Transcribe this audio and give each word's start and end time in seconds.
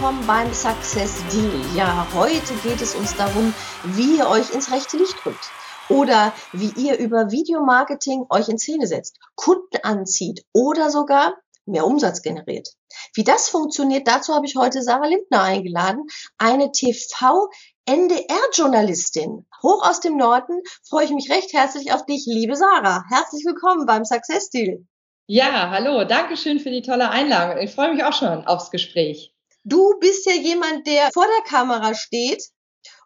willkommen 0.00 0.26
beim 0.26 0.50
Success 0.54 1.22
Deal. 1.30 1.60
Ja, 1.76 2.06
heute 2.14 2.54
geht 2.62 2.80
es 2.80 2.94
uns 2.94 3.14
darum, 3.16 3.52
wie 3.84 4.16
ihr 4.16 4.30
euch 4.30 4.54
ins 4.54 4.72
rechte 4.72 4.96
Licht 4.96 5.26
rückt 5.26 5.50
oder 5.90 6.32
wie 6.54 6.72
ihr 6.82 6.96
über 6.96 7.30
Videomarketing 7.30 8.24
euch 8.30 8.48
in 8.48 8.58
Szene 8.58 8.86
setzt, 8.86 9.18
Kunden 9.34 9.76
anzieht 9.82 10.46
oder 10.54 10.88
sogar 10.88 11.34
mehr 11.66 11.84
Umsatz 11.84 12.22
generiert. 12.22 12.70
Wie 13.12 13.24
das 13.24 13.50
funktioniert, 13.50 14.08
dazu 14.08 14.34
habe 14.34 14.46
ich 14.46 14.56
heute 14.56 14.82
Sarah 14.82 15.06
Lindner 15.06 15.42
eingeladen, 15.42 16.06
eine 16.38 16.72
TV-NDR-Journalistin. 16.72 19.46
Hoch 19.62 19.86
aus 19.86 20.00
dem 20.00 20.16
Norden 20.16 20.62
freue 20.88 21.04
ich 21.04 21.10
mich 21.10 21.30
recht 21.30 21.52
herzlich 21.52 21.92
auf 21.92 22.06
dich, 22.06 22.24
liebe 22.24 22.56
Sarah. 22.56 23.04
Herzlich 23.10 23.44
willkommen 23.44 23.84
beim 23.84 24.06
Success 24.06 24.48
Deal. 24.48 24.78
Ja, 25.26 25.68
hallo, 25.68 26.04
danke 26.04 26.38
schön 26.38 26.58
für 26.58 26.70
die 26.70 26.80
tolle 26.80 27.10
Einladung. 27.10 27.62
Ich 27.62 27.72
freue 27.72 27.92
mich 27.92 28.02
auch 28.02 28.14
schon 28.14 28.46
aufs 28.46 28.70
Gespräch. 28.70 29.34
Du 29.64 29.98
bist 30.00 30.26
ja 30.26 30.32
jemand, 30.32 30.86
der 30.86 31.10
vor 31.12 31.26
der 31.26 31.44
Kamera 31.44 31.94
steht 31.94 32.42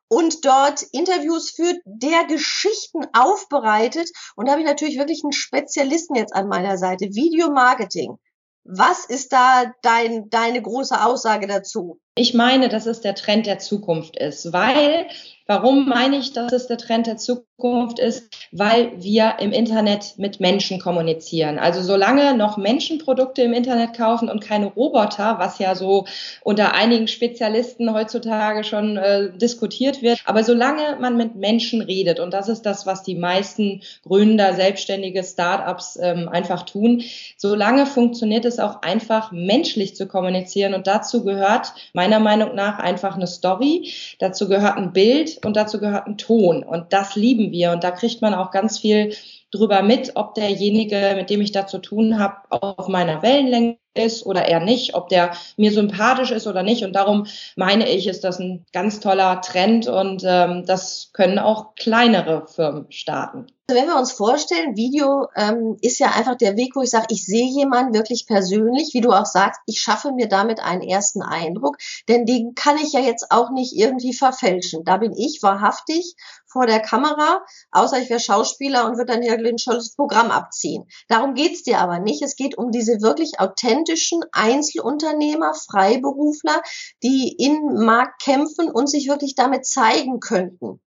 und 0.08 0.44
dort 0.44 0.82
Interviews 0.92 1.50
führt, 1.50 1.78
der 1.84 2.24
Geschichten 2.24 3.06
aufbereitet. 3.12 4.10
Und 4.36 4.46
da 4.46 4.52
habe 4.52 4.62
ich 4.62 4.68
natürlich 4.68 4.98
wirklich 4.98 5.22
einen 5.24 5.32
Spezialisten 5.32 6.14
jetzt 6.14 6.34
an 6.34 6.48
meiner 6.48 6.78
Seite. 6.78 7.06
Videomarketing. 7.06 8.18
Was 8.64 9.04
ist 9.04 9.32
da 9.32 9.72
dein, 9.82 10.30
deine 10.30 10.62
große 10.62 11.04
Aussage 11.04 11.46
dazu? 11.46 12.00
Ich 12.16 12.32
meine, 12.32 12.68
dass 12.68 12.86
es 12.86 13.00
der 13.00 13.16
Trend 13.16 13.46
der 13.46 13.58
Zukunft 13.58 14.16
ist, 14.16 14.52
weil 14.52 15.06
Warum 15.46 15.86
meine 15.86 16.16
ich, 16.16 16.32
dass 16.32 16.52
es 16.54 16.68
der 16.68 16.78
Trend 16.78 17.06
der 17.06 17.18
Zukunft 17.18 17.98
ist? 17.98 18.34
Weil 18.50 18.92
wir 18.96 19.34
im 19.40 19.52
Internet 19.52 20.14
mit 20.16 20.40
Menschen 20.40 20.80
kommunizieren. 20.80 21.58
Also 21.58 21.82
solange 21.82 22.34
noch 22.34 22.56
Menschen 22.56 22.96
Produkte 22.98 23.42
im 23.42 23.52
Internet 23.52 23.94
kaufen 23.94 24.30
und 24.30 24.40
keine 24.40 24.66
Roboter, 24.66 25.38
was 25.38 25.58
ja 25.58 25.74
so 25.74 26.06
unter 26.42 26.72
einigen 26.72 27.08
Spezialisten 27.08 27.92
heutzutage 27.92 28.64
schon 28.64 28.96
äh, 28.96 29.36
diskutiert 29.36 30.00
wird, 30.00 30.20
aber 30.24 30.44
solange 30.44 30.96
man 30.98 31.18
mit 31.18 31.34
Menschen 31.34 31.82
redet, 31.82 32.20
und 32.20 32.32
das 32.32 32.48
ist 32.48 32.62
das, 32.62 32.86
was 32.86 33.02
die 33.02 33.14
meisten 33.14 33.82
Gründer, 34.02 34.54
selbstständige 34.54 35.22
Startups 35.22 35.98
ähm, 36.00 36.26
einfach 36.26 36.62
tun, 36.62 37.02
solange 37.36 37.84
funktioniert 37.84 38.46
es 38.46 38.58
auch 38.58 38.80
einfach 38.80 39.30
menschlich 39.30 39.94
zu 39.94 40.06
kommunizieren. 40.06 40.72
Und 40.72 40.86
dazu 40.86 41.22
gehört 41.22 41.74
meiner 42.04 42.20
Meinung 42.20 42.54
nach 42.54 42.78
einfach 42.78 43.16
eine 43.16 43.26
Story, 43.26 43.90
dazu 44.18 44.46
gehört 44.46 44.76
ein 44.76 44.92
Bild, 44.92 45.44
und 45.44 45.56
dazu 45.56 45.80
gehört 45.80 46.06
ein 46.06 46.18
Ton. 46.18 46.62
Und 46.62 46.92
das 46.92 47.16
lieben 47.16 47.50
wir. 47.50 47.72
Und 47.72 47.82
da 47.82 47.90
kriegt 47.90 48.20
man 48.20 48.34
auch 48.34 48.50
ganz 48.50 48.78
viel 48.78 49.14
drüber 49.50 49.82
mit, 49.82 50.12
ob 50.16 50.34
derjenige, 50.34 51.14
mit 51.16 51.30
dem 51.30 51.40
ich 51.40 51.52
da 51.52 51.66
zu 51.66 51.78
tun 51.78 52.18
habe, 52.18 52.36
auf 52.50 52.88
meiner 52.88 53.22
Wellenlänge 53.22 53.78
ist 53.94 54.26
oder 54.26 54.46
eher 54.46 54.60
nicht, 54.60 54.94
ob 54.94 55.08
der 55.08 55.32
mir 55.56 55.72
sympathisch 55.72 56.30
ist 56.30 56.46
oder 56.46 56.62
nicht. 56.62 56.84
Und 56.84 56.92
darum 56.94 57.26
meine 57.56 57.88
ich, 57.88 58.06
ist 58.06 58.24
das 58.24 58.38
ein 58.38 58.64
ganz 58.72 59.00
toller 59.00 59.40
Trend 59.40 59.86
und 59.86 60.22
ähm, 60.26 60.64
das 60.66 61.10
können 61.12 61.38
auch 61.38 61.74
kleinere 61.74 62.46
Firmen 62.46 62.86
starten. 62.90 63.46
Also 63.66 63.80
wenn 63.80 63.88
wir 63.88 63.96
uns 63.96 64.12
vorstellen, 64.12 64.76
Video 64.76 65.26
ähm, 65.36 65.78
ist 65.80 65.98
ja 65.98 66.08
einfach 66.08 66.36
der 66.36 66.54
Weg, 66.54 66.76
wo 66.76 66.82
ich 66.82 66.90
sage, 66.90 67.06
ich 67.08 67.24
sehe 67.24 67.46
jemanden 67.46 67.94
wirklich 67.94 68.26
persönlich, 68.26 68.90
wie 68.92 69.00
du 69.00 69.10
auch 69.10 69.24
sagst, 69.24 69.58
ich 69.64 69.80
schaffe 69.80 70.12
mir 70.12 70.28
damit 70.28 70.60
einen 70.60 70.82
ersten 70.82 71.22
Eindruck, 71.22 71.78
denn 72.06 72.26
den 72.26 72.54
kann 72.54 72.76
ich 72.76 72.92
ja 72.92 73.00
jetzt 73.00 73.30
auch 73.30 73.48
nicht 73.50 73.74
irgendwie 73.74 74.12
verfälschen. 74.12 74.84
Da 74.84 74.98
bin 74.98 75.14
ich 75.16 75.42
wahrhaftig 75.42 76.14
vor 76.46 76.66
der 76.66 76.80
Kamera, 76.80 77.42
außer 77.72 77.98
ich 78.00 78.10
wäre 78.10 78.20
Schauspieler 78.20 78.84
und 78.86 78.98
würde 78.98 79.12
dann 79.12 79.22
hier 79.22 79.32
ein 79.32 79.56
tolles 79.56 79.94
Programm 79.96 80.30
abziehen. 80.30 80.84
Darum 81.08 81.34
geht's 81.34 81.62
dir 81.62 81.78
aber 81.78 82.00
nicht. 82.00 82.22
Es 82.22 82.36
geht 82.36 82.58
um 82.58 82.70
diese 82.70 83.00
wirklich 83.00 83.40
authentischen 83.40 83.83
authentischen 83.84 84.24
Einzelunternehmer, 84.32 85.54
Freiberufler, 85.54 86.62
die 87.02 87.34
in 87.38 87.84
Markt 87.84 88.22
kämpfen 88.22 88.70
und 88.70 88.88
sich 88.88 89.08
wirklich 89.08 89.34
damit 89.34 89.66
zeigen 89.66 90.20
könnten. 90.20 90.80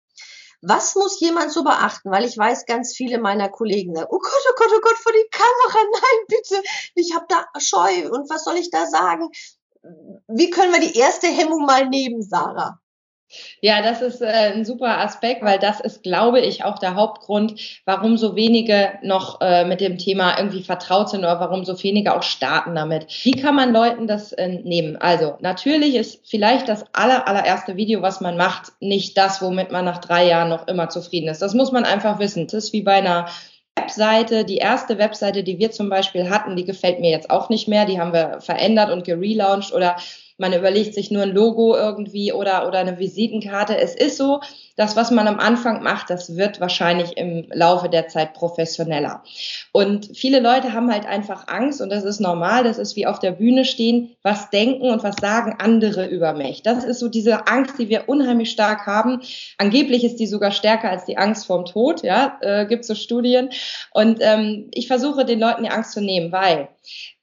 Was 0.62 0.94
muss 0.94 1.20
jemand 1.20 1.52
so 1.52 1.62
beachten? 1.62 2.10
Weil 2.10 2.24
ich 2.24 2.36
weiß, 2.36 2.64
ganz 2.64 2.94
viele 2.96 3.18
meiner 3.18 3.48
Kollegen 3.48 3.94
sagen, 3.94 4.08
oh 4.10 4.18
Gott, 4.18 4.32
oh 4.48 4.54
Gott, 4.56 4.70
oh 4.74 4.80
Gott, 4.80 4.96
vor 4.96 5.12
die 5.12 5.28
Kamera, 5.30 5.88
nein, 5.92 6.24
bitte, 6.28 6.62
ich 6.94 7.14
habe 7.14 7.26
da 7.28 7.46
Scheu 7.60 8.10
und 8.10 8.30
was 8.30 8.44
soll 8.44 8.56
ich 8.56 8.70
da 8.70 8.86
sagen? 8.86 9.28
Wie 10.26 10.50
können 10.50 10.72
wir 10.72 10.80
die 10.80 10.98
erste 10.98 11.28
Hemmung 11.28 11.66
mal 11.66 11.88
nehmen, 11.88 12.22
Sarah? 12.22 12.80
Ja, 13.60 13.82
das 13.82 14.02
ist 14.02 14.22
äh, 14.22 14.52
ein 14.54 14.64
super 14.64 14.98
Aspekt, 14.98 15.42
weil 15.42 15.58
das 15.58 15.80
ist, 15.80 16.02
glaube 16.02 16.40
ich, 16.40 16.64
auch 16.64 16.78
der 16.78 16.94
Hauptgrund, 16.94 17.60
warum 17.84 18.16
so 18.16 18.36
wenige 18.36 18.92
noch 19.02 19.40
äh, 19.40 19.64
mit 19.64 19.80
dem 19.80 19.98
Thema 19.98 20.38
irgendwie 20.38 20.62
vertraut 20.62 21.10
sind 21.10 21.20
oder 21.20 21.40
warum 21.40 21.64
so 21.64 21.82
wenige 21.82 22.14
auch 22.14 22.22
starten 22.22 22.74
damit. 22.74 23.06
Wie 23.24 23.32
kann 23.32 23.56
man 23.56 23.72
Leuten 23.72 24.06
das 24.06 24.32
äh, 24.32 24.48
nehmen? 24.48 24.96
Also 24.96 25.34
natürlich 25.40 25.96
ist 25.96 26.20
vielleicht 26.24 26.68
das 26.68 26.84
aller, 26.92 27.26
allererste 27.26 27.76
Video, 27.76 28.00
was 28.00 28.20
man 28.20 28.36
macht, 28.36 28.72
nicht 28.80 29.18
das, 29.18 29.42
womit 29.42 29.72
man 29.72 29.84
nach 29.84 29.98
drei 29.98 30.26
Jahren 30.26 30.48
noch 30.48 30.68
immer 30.68 30.88
zufrieden 30.88 31.28
ist. 31.28 31.42
Das 31.42 31.54
muss 31.54 31.72
man 31.72 31.84
einfach 31.84 32.20
wissen. 32.20 32.46
Das 32.46 32.54
ist 32.54 32.72
wie 32.72 32.82
bei 32.82 32.94
einer 32.94 33.26
Webseite, 33.76 34.44
die 34.44 34.56
erste 34.56 34.98
Webseite, 34.98 35.42
die 35.42 35.58
wir 35.58 35.70
zum 35.70 35.88
Beispiel 35.88 36.30
hatten, 36.30 36.56
die 36.56 36.64
gefällt 36.64 37.00
mir 37.00 37.10
jetzt 37.10 37.30
auch 37.30 37.48
nicht 37.50 37.68
mehr. 37.68 37.84
Die 37.84 38.00
haben 38.00 38.12
wir 38.12 38.40
verändert 38.40 38.90
und 38.90 39.04
gelauncht 39.04 39.72
oder 39.72 39.96
man 40.38 40.52
überlegt 40.52 40.94
sich 40.94 41.10
nur 41.10 41.22
ein 41.22 41.32
Logo 41.32 41.74
irgendwie 41.74 42.32
oder, 42.32 42.68
oder 42.68 42.78
eine 42.78 42.98
Visitenkarte. 42.98 43.76
Es 43.76 43.94
ist 43.94 44.16
so, 44.16 44.40
das, 44.76 44.94
was 44.94 45.10
man 45.10 45.26
am 45.26 45.40
Anfang 45.40 45.82
macht, 45.82 46.10
das 46.10 46.36
wird 46.36 46.60
wahrscheinlich 46.60 47.16
im 47.16 47.46
Laufe 47.50 47.88
der 47.88 48.08
Zeit 48.08 48.34
professioneller. 48.34 49.22
Und 49.72 50.10
viele 50.14 50.38
Leute 50.38 50.74
haben 50.74 50.92
halt 50.92 51.06
einfach 51.06 51.48
Angst 51.48 51.80
und 51.80 51.88
das 51.88 52.04
ist 52.04 52.20
normal. 52.20 52.64
Das 52.64 52.76
ist 52.76 52.94
wie 52.94 53.06
auf 53.06 53.18
der 53.18 53.32
Bühne 53.32 53.64
stehen. 53.64 54.14
Was 54.22 54.50
denken 54.50 54.90
und 54.90 55.02
was 55.02 55.16
sagen 55.18 55.56
andere 55.58 56.06
über 56.06 56.34
mich? 56.34 56.62
Das 56.62 56.84
ist 56.84 56.98
so 56.98 57.08
diese 57.08 57.46
Angst, 57.46 57.78
die 57.78 57.88
wir 57.88 58.08
unheimlich 58.08 58.50
stark 58.50 58.86
haben. 58.86 59.22
Angeblich 59.56 60.04
ist 60.04 60.16
die 60.16 60.26
sogar 60.26 60.50
stärker 60.50 60.90
als 60.90 61.06
die 61.06 61.16
Angst 61.16 61.46
vorm 61.46 61.64
Tod. 61.64 62.02
Ja, 62.02 62.38
äh, 62.42 62.66
gibt 62.66 62.84
so 62.84 62.94
Studien. 62.94 63.48
Und 63.92 64.18
ähm, 64.20 64.68
ich 64.74 64.88
versuche 64.88 65.24
den 65.24 65.40
Leuten 65.40 65.62
die 65.62 65.70
Angst 65.70 65.92
zu 65.92 66.02
nehmen, 66.02 66.32
weil 66.32 66.68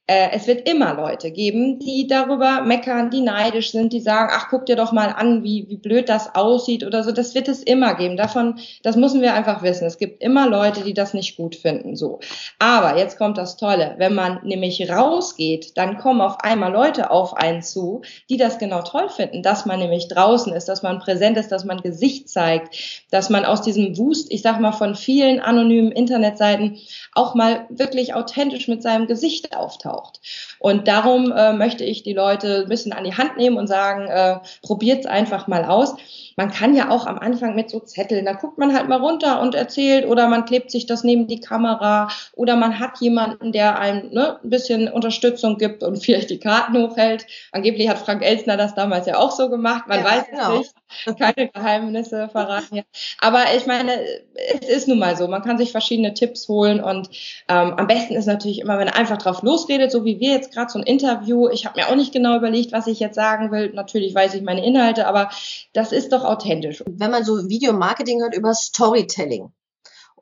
äh, 0.06 0.32
es 0.32 0.46
wird 0.46 0.68
immer 0.68 0.92
Leute 0.94 1.30
geben, 1.30 1.78
die 1.78 2.06
darüber 2.06 2.60
meckern, 2.60 3.08
die 3.08 3.22
neidisch 3.22 3.72
sind, 3.72 3.94
die 3.94 4.00
sagen, 4.00 4.30
ach, 4.34 4.48
guck 4.50 4.66
dir 4.66 4.76
doch 4.76 4.92
mal 4.92 5.08
an, 5.08 5.42
wie, 5.42 5.64
wie 5.68 5.78
blöd 5.78 6.10
das 6.10 6.34
aussieht 6.34 6.84
oder 6.84 7.02
so. 7.02 7.10
Das 7.10 7.34
wird 7.34 7.48
es 7.48 7.62
immer 7.62 7.94
geben. 7.94 8.18
Davon, 8.18 8.58
das 8.82 8.96
müssen 8.96 9.22
wir 9.22 9.32
einfach 9.32 9.62
wissen. 9.62 9.86
Es 9.86 9.96
gibt 9.96 10.22
immer 10.22 10.46
Leute, 10.46 10.82
die 10.82 10.92
das 10.92 11.14
nicht 11.14 11.38
gut 11.38 11.56
finden, 11.56 11.96
so. 11.96 12.20
Aber 12.58 12.98
jetzt 12.98 13.16
kommt 13.16 13.38
das 13.38 13.56
Tolle. 13.56 13.94
Wenn 13.96 14.14
man 14.14 14.40
nämlich 14.44 14.90
rausgeht, 14.90 15.78
dann 15.78 15.96
kommen 15.96 16.20
auf 16.20 16.40
einmal 16.40 16.72
Leute 16.72 17.10
auf 17.10 17.34
einen 17.34 17.62
zu, 17.62 18.02
die 18.28 18.36
das 18.36 18.58
genau 18.58 18.82
toll 18.82 19.08
finden, 19.08 19.42
dass 19.42 19.64
man 19.64 19.78
nämlich 19.78 20.08
draußen 20.08 20.52
ist, 20.52 20.68
dass 20.68 20.82
man 20.82 20.98
präsent 20.98 21.38
ist, 21.38 21.50
dass 21.50 21.64
man 21.64 21.80
Gesicht 21.80 22.28
zeigt, 22.28 23.06
dass 23.10 23.30
man 23.30 23.46
aus 23.46 23.62
diesem 23.62 23.96
Wust, 23.96 24.30
ich 24.30 24.42
sag 24.42 24.60
mal, 24.60 24.72
von 24.72 24.96
vielen 24.96 25.40
anonymen 25.40 25.92
Internetseiten 25.92 26.76
auch 27.14 27.34
mal 27.34 27.64
wirklich 27.70 28.12
authentisch 28.12 28.68
mit 28.68 28.82
seinem 28.82 29.06
Gesicht 29.06 29.56
auftaucht 29.56 29.93
braucht. 29.94 30.20
Und 30.58 30.88
darum 30.88 31.32
äh, 31.32 31.52
möchte 31.52 31.84
ich 31.84 32.02
die 32.02 32.12
Leute 32.12 32.62
ein 32.62 32.68
bisschen 32.68 32.92
an 32.92 33.04
die 33.04 33.16
Hand 33.16 33.36
nehmen 33.36 33.56
und 33.56 33.66
sagen, 33.66 34.06
äh, 34.06 34.38
probiert 34.62 35.00
es 35.00 35.06
einfach 35.06 35.46
mal 35.46 35.64
aus. 35.64 35.94
Man 36.36 36.50
kann 36.50 36.74
ja 36.74 36.90
auch 36.90 37.06
am 37.06 37.18
Anfang 37.18 37.54
mit 37.54 37.70
so 37.70 37.78
Zetteln, 37.80 38.24
da 38.24 38.32
guckt 38.32 38.58
man 38.58 38.74
halt 38.74 38.88
mal 38.88 39.00
runter 39.00 39.40
und 39.40 39.54
erzählt 39.54 40.06
oder 40.06 40.28
man 40.28 40.44
klebt 40.44 40.70
sich 40.70 40.86
das 40.86 41.04
neben 41.04 41.28
die 41.28 41.38
Kamera 41.38 42.08
oder 42.32 42.56
man 42.56 42.80
hat 42.80 42.98
jemanden, 43.00 43.52
der 43.52 43.78
einem 43.78 44.10
ne, 44.10 44.40
ein 44.42 44.50
bisschen 44.50 44.88
Unterstützung 44.88 45.58
gibt 45.58 45.82
und 45.82 45.96
vielleicht 46.04 46.30
die 46.30 46.40
Karten 46.40 46.76
hochhält. 46.76 47.26
Angeblich 47.52 47.88
hat 47.88 47.98
Frank 47.98 48.24
Elsner 48.24 48.56
das 48.56 48.74
damals 48.74 49.06
ja 49.06 49.18
auch 49.18 49.30
so 49.30 49.48
gemacht, 49.48 49.84
man 49.86 50.00
ja, 50.00 50.04
weiß 50.04 50.24
genau. 50.30 50.54
es 50.54 50.58
nicht. 50.58 50.74
Keine 51.18 51.48
Geheimnisse 51.48 52.28
verraten. 52.28 52.82
Aber 53.20 53.44
ich 53.56 53.66
meine, 53.66 54.00
es 54.34 54.68
ist 54.68 54.88
nun 54.88 54.98
mal 54.98 55.16
so. 55.16 55.28
Man 55.28 55.42
kann 55.42 55.58
sich 55.58 55.72
verschiedene 55.72 56.14
Tipps 56.14 56.48
holen 56.48 56.82
und 56.82 57.08
ähm, 57.48 57.74
am 57.74 57.86
besten 57.86 58.14
ist 58.14 58.26
natürlich 58.26 58.60
immer, 58.60 58.78
wenn 58.78 58.88
er 58.88 58.96
einfach 58.96 59.18
drauf 59.18 59.42
losredet, 59.42 59.92
so 59.92 60.04
wie 60.04 60.20
wir 60.20 60.32
jetzt 60.32 60.52
gerade 60.52 60.70
so 60.70 60.78
ein 60.78 60.84
Interview. 60.84 61.48
Ich 61.48 61.66
habe 61.66 61.80
mir 61.80 61.88
auch 61.88 61.96
nicht 61.96 62.12
genau 62.12 62.36
überlegt, 62.36 62.72
was 62.72 62.86
ich 62.86 63.00
jetzt 63.00 63.14
sagen 63.14 63.50
will. 63.50 63.72
Natürlich 63.74 64.14
weiß 64.14 64.34
ich 64.34 64.42
meine 64.42 64.64
Inhalte, 64.64 65.06
aber 65.06 65.30
das 65.72 65.92
ist 65.92 66.12
doch 66.12 66.24
authentisch. 66.24 66.82
Wenn 66.86 67.10
man 67.10 67.24
so 67.24 67.48
Videomarketing 67.48 68.20
hört 68.20 68.36
über 68.36 68.54
Storytelling, 68.54 69.52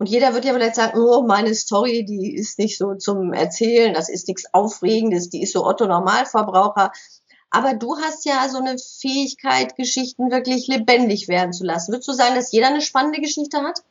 und 0.03 0.09
jeder 0.09 0.35
wird 0.35 0.45
ja 0.45 0.53
vielleicht 0.53 0.75
sagen, 0.75 0.99
oh, 0.99 1.23
meine 1.23 1.55
Story, 1.55 2.05
die 2.05 2.35
ist 2.35 2.59
nicht 2.59 2.77
so 2.77 2.95
zum 2.95 3.33
Erzählen, 3.33 3.95
das 3.95 4.09
ist 4.09 4.27
nichts 4.27 4.53
Aufregendes, 4.53 5.31
die 5.31 5.43
ist 5.43 5.53
so 5.53 5.65
Otto 5.65 5.87
Normalverbraucher. 5.87 6.91
Aber 7.55 7.75
du 7.75 7.99
hast 7.99 8.25
ja 8.25 8.49
so 8.49 8.59
eine 8.59 8.79
Fähigkeit, 8.79 9.77
Geschichten 9.77 10.31
wirklich 10.31 10.69
lebendig 10.69 11.29
werden 11.29 11.53
zu 11.53 11.65
lassen. 11.65 11.93
Würdest 11.93 12.09
du 12.09 12.15
sagen, 12.15 12.35
dass 12.35 12.51
jeder 12.51 12.69
eine 12.69 12.81
spannende 12.81 13.21
Geschichte 13.21 13.59
hat? 13.59 13.83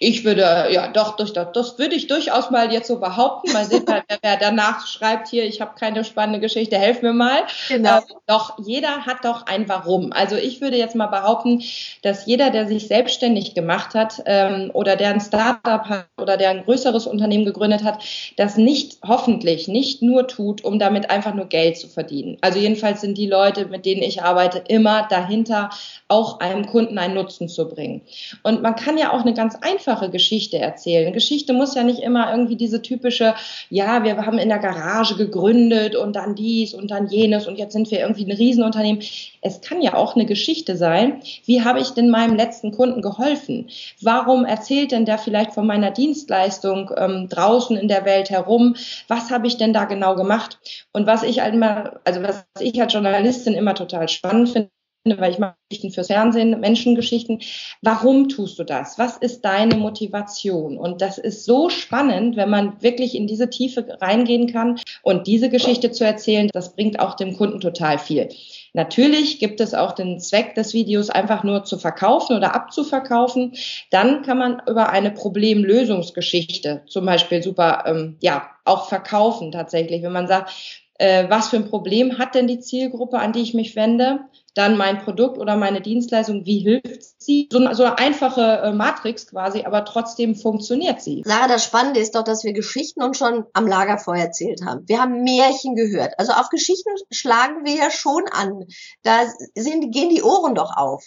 Ich 0.00 0.24
würde, 0.24 0.68
ja, 0.70 0.88
doch, 0.88 1.16
doch, 1.16 1.30
doch, 1.30 1.52
das 1.52 1.78
würde 1.78 1.94
ich 1.94 2.06
durchaus 2.06 2.50
mal 2.50 2.72
jetzt 2.72 2.86
so 2.86 3.00
behaupten. 3.00 3.52
Mal 3.52 3.64
sehen, 3.64 3.82
wer, 3.86 4.04
wer 4.22 4.36
danach 4.36 4.86
schreibt 4.86 5.28
hier, 5.28 5.44
ich 5.44 5.60
habe 5.60 5.72
keine 5.78 6.04
spannende 6.04 6.40
Geschichte, 6.40 6.78
helf 6.78 7.02
mir 7.02 7.12
mal. 7.12 7.42
Genau. 7.68 7.98
Äh, 7.98 8.02
doch, 8.26 8.58
jeder 8.64 9.06
hat 9.06 9.24
doch 9.24 9.46
ein 9.46 9.68
Warum. 9.68 10.12
Also 10.12 10.36
ich 10.36 10.60
würde 10.60 10.76
jetzt 10.76 10.94
mal 10.94 11.06
behaupten, 11.06 11.62
dass 12.02 12.26
jeder, 12.26 12.50
der 12.50 12.68
sich 12.68 12.86
selbstständig 12.86 13.54
gemacht 13.54 13.94
hat 13.94 14.22
ähm, 14.26 14.70
oder 14.72 14.96
der 14.96 15.10
ein 15.10 15.20
Startup 15.20 15.84
hat 15.84 16.06
oder 16.16 16.36
der 16.36 16.50
ein 16.50 16.64
größeres 16.64 17.06
Unternehmen 17.06 17.44
gegründet 17.44 17.82
hat, 17.82 18.02
das 18.36 18.56
nicht, 18.56 18.98
hoffentlich, 19.06 19.66
nicht 19.66 20.02
nur 20.02 20.28
tut, 20.28 20.62
um 20.64 20.78
damit 20.78 21.10
einfach 21.10 21.34
nur 21.34 21.46
Geld 21.46 21.76
zu 21.76 21.88
verdienen. 21.88 22.38
Also 22.40 22.58
jedenfalls 22.58 23.00
sind 23.00 23.18
die 23.18 23.26
Leute, 23.26 23.66
mit 23.66 23.84
denen 23.84 24.02
ich 24.02 24.22
arbeite, 24.22 24.62
immer 24.68 25.06
dahinter, 25.08 25.70
auch 26.06 26.40
einem 26.40 26.66
Kunden 26.66 26.98
einen 26.98 27.14
Nutzen 27.14 27.48
zu 27.48 27.68
bringen. 27.68 28.02
Und 28.42 28.62
man 28.62 28.76
kann 28.76 28.96
ja 28.96 29.12
auch 29.12 29.22
eine 29.22 29.34
ganz 29.34 29.56
einfache 29.60 29.87
einfache 29.88 30.10
Geschichte 30.10 30.58
erzählen. 30.58 31.12
Geschichte 31.12 31.52
muss 31.52 31.74
ja 31.74 31.82
nicht 31.82 32.00
immer 32.00 32.30
irgendwie 32.30 32.56
diese 32.56 32.82
typische, 32.82 33.34
ja, 33.70 34.04
wir 34.04 34.16
haben 34.24 34.38
in 34.38 34.48
der 34.48 34.58
Garage 34.58 35.16
gegründet 35.16 35.96
und 35.96 36.14
dann 36.14 36.34
dies 36.34 36.74
und 36.74 36.90
dann 36.90 37.08
jenes 37.08 37.46
und 37.46 37.58
jetzt 37.58 37.72
sind 37.72 37.90
wir 37.90 38.00
irgendwie 38.00 38.24
ein 38.24 38.36
Riesenunternehmen. 38.36 39.02
Es 39.40 39.60
kann 39.60 39.80
ja 39.80 39.94
auch 39.94 40.14
eine 40.14 40.26
Geschichte 40.26 40.76
sein. 40.76 41.22
Wie 41.46 41.64
habe 41.64 41.80
ich 41.80 41.90
denn 41.90 42.10
meinem 42.10 42.36
letzten 42.36 42.72
Kunden 42.72 43.00
geholfen? 43.00 43.68
Warum 44.02 44.44
erzählt 44.44 44.92
denn 44.92 45.06
der 45.06 45.18
vielleicht 45.18 45.52
von 45.52 45.66
meiner 45.66 45.90
Dienstleistung 45.90 46.90
ähm, 46.96 47.28
draußen 47.28 47.76
in 47.76 47.88
der 47.88 48.04
Welt 48.04 48.30
herum? 48.30 48.76
Was 49.08 49.30
habe 49.30 49.46
ich 49.46 49.56
denn 49.56 49.72
da 49.72 49.84
genau 49.84 50.16
gemacht? 50.16 50.58
Und 50.92 51.06
was 51.06 51.22
ich 51.22 51.40
einmal, 51.40 52.00
also 52.04 52.22
was 52.22 52.44
ich 52.60 52.80
als 52.80 52.92
Journalistin 52.92 53.54
immer 53.54 53.74
total 53.74 54.08
spannend 54.08 54.50
finde, 54.50 54.70
weil 55.18 55.30
ich 55.30 55.38
mache 55.38 55.54
Geschichten 55.68 55.90
fürs 55.90 56.08
Fernsehen, 56.08 56.60
Menschengeschichten. 56.60 57.40
Warum 57.82 58.28
tust 58.28 58.58
du 58.58 58.64
das? 58.64 58.98
Was 58.98 59.16
ist 59.16 59.42
deine 59.44 59.76
Motivation? 59.76 60.76
Und 60.76 61.00
das 61.00 61.18
ist 61.18 61.44
so 61.44 61.70
spannend, 61.70 62.36
wenn 62.36 62.50
man 62.50 62.82
wirklich 62.82 63.14
in 63.14 63.26
diese 63.26 63.50
Tiefe 63.50 63.98
reingehen 64.00 64.52
kann 64.52 64.80
und 65.02 65.26
diese 65.26 65.48
Geschichte 65.48 65.90
zu 65.90 66.04
erzählen, 66.04 66.50
das 66.52 66.74
bringt 66.74 67.00
auch 67.00 67.14
dem 67.14 67.36
Kunden 67.36 67.60
total 67.60 67.98
viel. 67.98 68.28
Natürlich 68.74 69.38
gibt 69.38 69.60
es 69.60 69.74
auch 69.74 69.92
den 69.92 70.20
Zweck 70.20 70.54
des 70.54 70.74
Videos 70.74 71.10
einfach 71.10 71.42
nur 71.42 71.64
zu 71.64 71.78
verkaufen 71.78 72.36
oder 72.36 72.54
abzuverkaufen. 72.54 73.54
Dann 73.90 74.22
kann 74.22 74.38
man 74.38 74.62
über 74.68 74.90
eine 74.90 75.10
Problemlösungsgeschichte 75.10 76.82
zum 76.86 77.06
Beispiel 77.06 77.42
super, 77.42 77.84
ähm, 77.86 78.16
ja, 78.20 78.50
auch 78.64 78.88
verkaufen 78.88 79.52
tatsächlich. 79.52 80.02
Wenn 80.02 80.12
man 80.12 80.28
sagt, 80.28 80.52
äh, 80.98 81.28
was 81.28 81.48
für 81.48 81.56
ein 81.56 81.68
Problem 81.68 82.18
hat 82.18 82.34
denn 82.34 82.46
die 82.46 82.60
Zielgruppe, 82.60 83.18
an 83.18 83.32
die 83.32 83.42
ich 83.42 83.54
mich 83.54 83.74
wende? 83.76 84.20
dann 84.58 84.76
mein 84.76 84.98
Produkt 84.98 85.38
oder 85.38 85.56
meine 85.56 85.80
Dienstleistung, 85.80 86.44
wie 86.44 86.58
hilft 86.58 87.22
sie? 87.22 87.48
So, 87.52 87.60
so 87.74 87.84
eine 87.84 87.98
einfache 87.98 88.42
äh, 88.64 88.72
Matrix 88.72 89.28
quasi, 89.28 89.62
aber 89.64 89.84
trotzdem 89.84 90.34
funktioniert 90.34 91.00
sie. 91.00 91.22
Sarah, 91.24 91.46
das 91.46 91.64
Spannende 91.64 92.00
ist 92.00 92.16
doch, 92.16 92.24
dass 92.24 92.42
wir 92.42 92.52
Geschichten 92.52 93.00
uns 93.00 93.18
schon 93.18 93.44
am 93.52 93.68
Lagerfeuer 93.68 94.18
erzählt 94.18 94.62
haben. 94.64 94.82
Wir 94.88 95.00
haben 95.00 95.22
Märchen 95.22 95.76
gehört. 95.76 96.18
Also 96.18 96.32
auf 96.32 96.48
Geschichten 96.48 96.90
schlagen 97.12 97.64
wir 97.64 97.76
ja 97.76 97.92
schon 97.92 98.24
an. 98.32 98.64
Da 99.04 99.26
sind, 99.54 99.92
gehen 99.92 100.10
die 100.10 100.22
Ohren 100.22 100.56
doch 100.56 100.76
auf. 100.76 101.04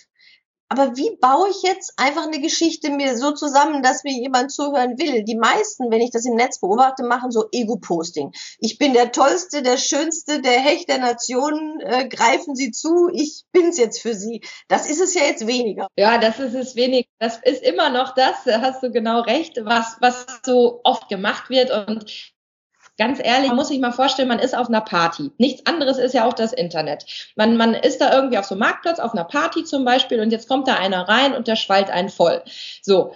Aber 0.72 0.96
wie 0.96 1.18
baue 1.20 1.50
ich 1.50 1.64
jetzt 1.64 1.92
einfach 1.98 2.26
eine 2.26 2.40
Geschichte 2.40 2.92
mir 2.92 3.18
so 3.18 3.32
zusammen, 3.32 3.84
dass 3.84 4.06
mir 4.06 4.14
jemand 4.14 4.54
zuhören 4.54 4.98
will? 4.98 5.26
Die 5.26 5.36
meisten, 5.36 5.92
wenn 5.92 6.00
ich 6.00 6.12
das 6.12 6.26
im 6.26 6.36
Netz 6.36 6.62
beobachte, 6.62 7.04
machen 7.04 7.30
so 7.30 7.50
Ego-Posting. 7.52 8.32
Ich 8.58 8.78
bin 8.78 8.94
der 8.94 9.12
Tollste, 9.12 9.64
der 9.64 9.76
Schönste, 9.76 10.42
der 10.42 10.62
Hecht 10.62 10.88
der 10.88 11.00
Nationen, 11.00 11.82
äh, 11.82 12.08
greifen 12.08 12.56
Sie 12.56 12.72
zu, 12.72 13.10
ich 13.12 13.44
bin's 13.52 13.78
jetzt 13.78 14.02
für 14.02 14.16
Sie. 14.16 14.44
Das 14.70 14.90
ist 14.90 15.02
es 15.02 15.14
ja 15.14 15.24
jetzt 15.24 15.46
weniger. 15.46 15.88
Ja, 15.98 16.18
das 16.20 16.40
ist 16.40 16.54
es 16.54 16.78
weniger. 16.78 17.10
Das 17.20 17.38
ist 17.44 17.64
immer 17.64 17.90
noch 17.90 18.16
das, 18.16 18.46
hast 18.46 18.82
du 18.82 18.92
genau 18.92 19.20
recht, 19.24 19.58
was, 19.66 19.98
was 20.00 20.26
so 20.46 20.80
oft 20.86 21.10
gemacht 21.10 21.50
wird 21.50 21.70
und 21.90 22.32
Ganz 23.02 23.20
ehrlich, 23.20 23.48
man 23.48 23.56
muss 23.56 23.70
sich 23.70 23.80
mal 23.80 23.92
vorstellen, 23.92 24.28
man 24.28 24.38
ist 24.38 24.56
auf 24.56 24.68
einer 24.68 24.82
Party. 24.82 25.32
Nichts 25.40 25.66
anderes 25.66 25.98
ist 25.98 26.14
ja 26.14 26.24
auch 26.24 26.34
das 26.34 26.54
Internet. 26.54 27.04
Man, 27.36 27.58
man 27.58 27.74
ist 27.74 28.00
da 28.00 28.14
irgendwie 28.14 28.38
auf 28.38 28.46
so 28.46 28.54
einem 28.54 28.60
Marktplatz, 28.60 29.00
auf 29.00 29.14
einer 29.14 29.24
Party 29.24 29.64
zum 29.64 29.84
Beispiel, 29.84 30.20
und 30.20 30.30
jetzt 30.30 30.48
kommt 30.48 30.68
da 30.68 30.76
einer 30.76 31.10
rein 31.10 31.34
und 31.34 31.48
der 31.48 31.56
schwallt 31.56 31.90
einen 31.90 32.10
voll. 32.10 32.44
So, 32.84 33.16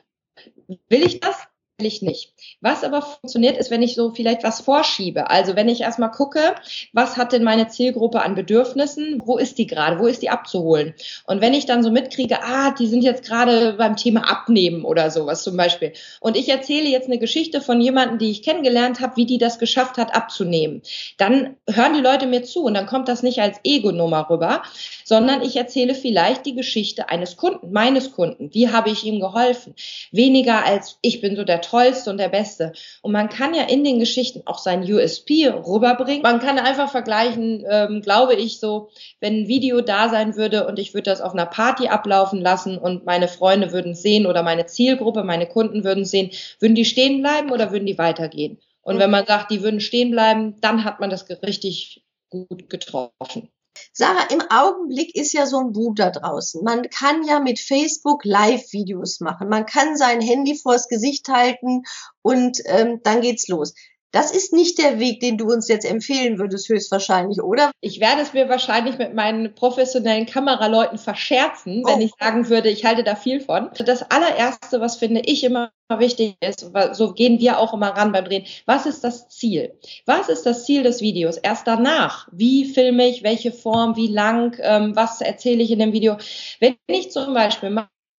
will 0.90 1.04
ich 1.04 1.20
das? 1.20 1.36
Ich 1.78 2.02
nicht. 2.02 2.32
Was 2.62 2.86
aber 2.86 3.02
funktioniert, 3.02 3.58
ist, 3.58 3.70
wenn 3.70 3.82
ich 3.82 3.96
so 3.96 4.12
vielleicht 4.12 4.44
was 4.44 4.62
vorschiebe. 4.62 5.30
Also 5.30 5.58
wenn 5.58 5.68
ich 5.68 5.82
erstmal 5.82 6.12
gucke, 6.12 6.56
was 6.94 7.18
hat 7.18 7.34
denn 7.34 7.44
meine 7.44 7.68
Zielgruppe 7.68 8.22
an 8.22 8.34
Bedürfnissen? 8.34 9.22
Wo 9.26 9.38
ist 9.38 9.58
die 9.58 9.68
gerade? 9.68 10.00
Wo 10.00 10.08
ist 10.08 10.22
die 10.22 10.30
abzuholen? 10.30 10.94
Und 11.26 11.42
wenn 11.42 11.54
ich 11.54 11.66
dann 11.66 11.84
so 11.84 11.92
mitkriege, 11.92 12.42
ah, 12.44 12.72
die 12.72 12.88
sind 12.88 13.04
jetzt 13.04 13.26
gerade 13.26 13.74
beim 13.74 13.98
Thema 13.98 14.30
Abnehmen 14.30 14.86
oder 14.86 15.12
sowas 15.12 15.44
zum 15.44 15.58
Beispiel. 15.58 15.92
Und 16.22 16.38
ich 16.38 16.48
erzähle 16.48 16.88
jetzt 16.88 17.08
eine 17.08 17.20
Geschichte 17.20 17.60
von 17.60 17.82
jemandem, 17.82 18.20
die 18.20 18.32
ich 18.32 18.42
kennengelernt 18.42 19.02
habe, 19.02 19.18
wie 19.18 19.26
die 19.26 19.38
das 19.38 19.60
geschafft 19.60 19.98
hat, 19.98 20.16
abzunehmen. 20.16 20.82
Dann 21.18 21.58
hören 21.70 21.94
die 21.94 22.02
Leute 22.02 22.26
mir 22.26 22.44
zu 22.44 22.64
und 22.64 22.74
dann 22.74 22.86
kommt 22.86 23.10
das 23.10 23.22
nicht 23.22 23.40
als 23.40 23.60
Ego-Nummer 23.66 24.30
rüber, 24.30 24.64
sondern 25.04 25.42
ich 25.42 25.58
erzähle 25.58 25.94
vielleicht 25.94 26.46
die 26.46 26.56
Geschichte 26.56 27.10
eines 27.10 27.36
Kunden, 27.36 27.74
meines 27.74 28.14
Kunden. 28.14 28.54
Wie 28.54 28.70
habe 28.70 28.90
ich 28.90 29.04
ihm 29.04 29.20
geholfen? 29.20 29.76
Weniger 30.12 30.66
als 30.66 30.98
ich 31.02 31.20
bin 31.20 31.36
so 31.36 31.44
der 31.44 31.65
Tollste 31.66 32.10
und 32.10 32.18
der 32.18 32.30
Beste. 32.30 32.74
Und 33.02 33.12
man 33.12 33.30
kann 33.30 33.54
ja 33.54 33.64
in 33.64 33.84
den 33.84 34.00
Geschichten 34.00 34.44
auch 34.46 34.58
sein 34.58 34.82
USP 34.84 35.48
rüberbringen. 35.50 36.22
Man 36.22 36.40
kann 36.40 36.60
einfach 36.60 36.90
vergleichen, 36.92 37.66
ähm, 37.70 38.02
glaube 38.02 38.36
ich, 38.36 38.60
so, 38.60 38.90
wenn 39.20 39.42
ein 39.42 39.48
Video 39.48 39.82
da 39.82 40.10
sein 40.10 40.36
würde 40.36 40.68
und 40.68 40.80
ich 40.80 40.94
würde 40.94 41.10
das 41.10 41.22
auf 41.22 41.34
einer 41.34 41.46
Party 41.46 41.88
ablaufen 41.88 42.42
lassen 42.42 42.78
und 42.78 43.06
meine 43.06 43.28
Freunde 43.28 43.72
würden 43.72 43.96
sehen 43.96 44.26
oder 44.26 44.44
meine 44.44 44.66
Zielgruppe, 44.66 45.24
meine 45.24 45.48
Kunden 45.48 45.84
würden 45.84 46.06
sehen, 46.06 46.32
würden 46.60 46.76
die 46.76 46.86
stehen 46.86 47.22
bleiben 47.22 47.52
oder 47.52 47.72
würden 47.72 47.86
die 47.86 47.98
weitergehen? 47.98 48.60
Und 48.82 49.00
wenn 49.00 49.10
man 49.10 49.26
sagt, 49.26 49.50
die 49.50 49.64
würden 49.64 49.82
stehen 49.82 50.12
bleiben, 50.12 50.62
dann 50.62 50.84
hat 50.84 51.00
man 51.00 51.10
das 51.10 51.28
richtig 51.42 52.04
gut 52.30 52.70
getroffen. 52.70 53.50
Sarah, 53.94 54.28
im 54.32 54.42
Augenblick 54.50 55.16
ist 55.16 55.34
ja 55.34 55.46
so 55.46 55.60
ein 55.60 55.72
Boom 55.72 55.96
da 55.96 56.10
draußen. 56.10 56.64
Man 56.64 56.90
kann 56.90 57.24
ja 57.24 57.40
mit 57.40 57.60
Facebook 57.60 58.26
Live-Videos 58.26 59.20
machen. 59.20 59.50
Man 59.50 59.66
kann 59.66 59.98
sein 59.98 60.22
Handy 60.22 60.56
vors 60.56 60.88
Gesicht 60.88 61.28
halten 61.30 61.84
und 62.22 62.60
ähm, 62.66 63.02
dann 63.04 63.22
geht's 63.22 63.48
los. 63.48 63.74
Das 64.16 64.32
ist 64.32 64.54
nicht 64.54 64.78
der 64.78 64.98
Weg, 64.98 65.20
den 65.20 65.38
du 65.38 65.46
uns 65.48 65.68
jetzt 65.68 65.86
empfehlen 65.86 66.40
würdest, 66.40 66.70
höchstwahrscheinlich, 66.70 67.42
oder? 67.42 67.72
Ich 67.82 68.00
werde 68.00 68.22
es 68.22 68.32
mir 68.32 68.48
wahrscheinlich 68.48 68.98
mit 68.98 69.14
meinen 69.14 69.54
professionellen 69.56 70.26
Kameraleuten 70.26 70.98
verscherzen, 70.98 71.84
wenn 71.86 72.00
oh. 72.00 72.06
ich 72.06 72.14
sagen 72.18 72.48
würde, 72.48 72.70
ich 72.70 72.86
halte 72.86 73.04
da 73.04 73.18
viel 73.18 73.42
von. 73.42 73.70
Das 73.78 74.10
allererste, 74.10 74.80
was 74.80 74.96
finde 74.96 75.20
ich 75.26 75.44
immer 75.44 75.70
wichtig 75.90 76.36
ist, 76.42 76.72
so 76.94 77.14
gehen 77.14 77.40
wir 77.40 77.60
auch 77.60 77.74
immer 77.74 77.90
ran 77.90 78.12
beim 78.12 78.26
Drehen. 78.26 78.46
Was 78.66 78.86
ist 78.86 79.04
das 79.04 79.30
Ziel? 79.30 79.78
Was 80.06 80.30
ist 80.30 80.46
das 80.46 80.66
Ziel 80.66 80.84
des 80.84 81.02
Videos? 81.02 81.38
Erst 81.38 81.68
danach, 81.68 82.28
wie 82.32 82.66
filme 82.66 83.08
ich, 83.08 83.24
welche 83.24 83.52
Form, 83.52 83.96
wie 83.96 84.08
lang, 84.08 84.58
ähm, 84.62 84.96
was 84.96 85.22
erzähle 85.22 85.64
ich 85.64 85.72
in 85.72 85.80
dem 85.80 85.94
Video? 85.94 86.18
Wenn 86.60 86.76
ich 86.88 87.12
zum 87.12 87.34
Beispiel 87.34 87.70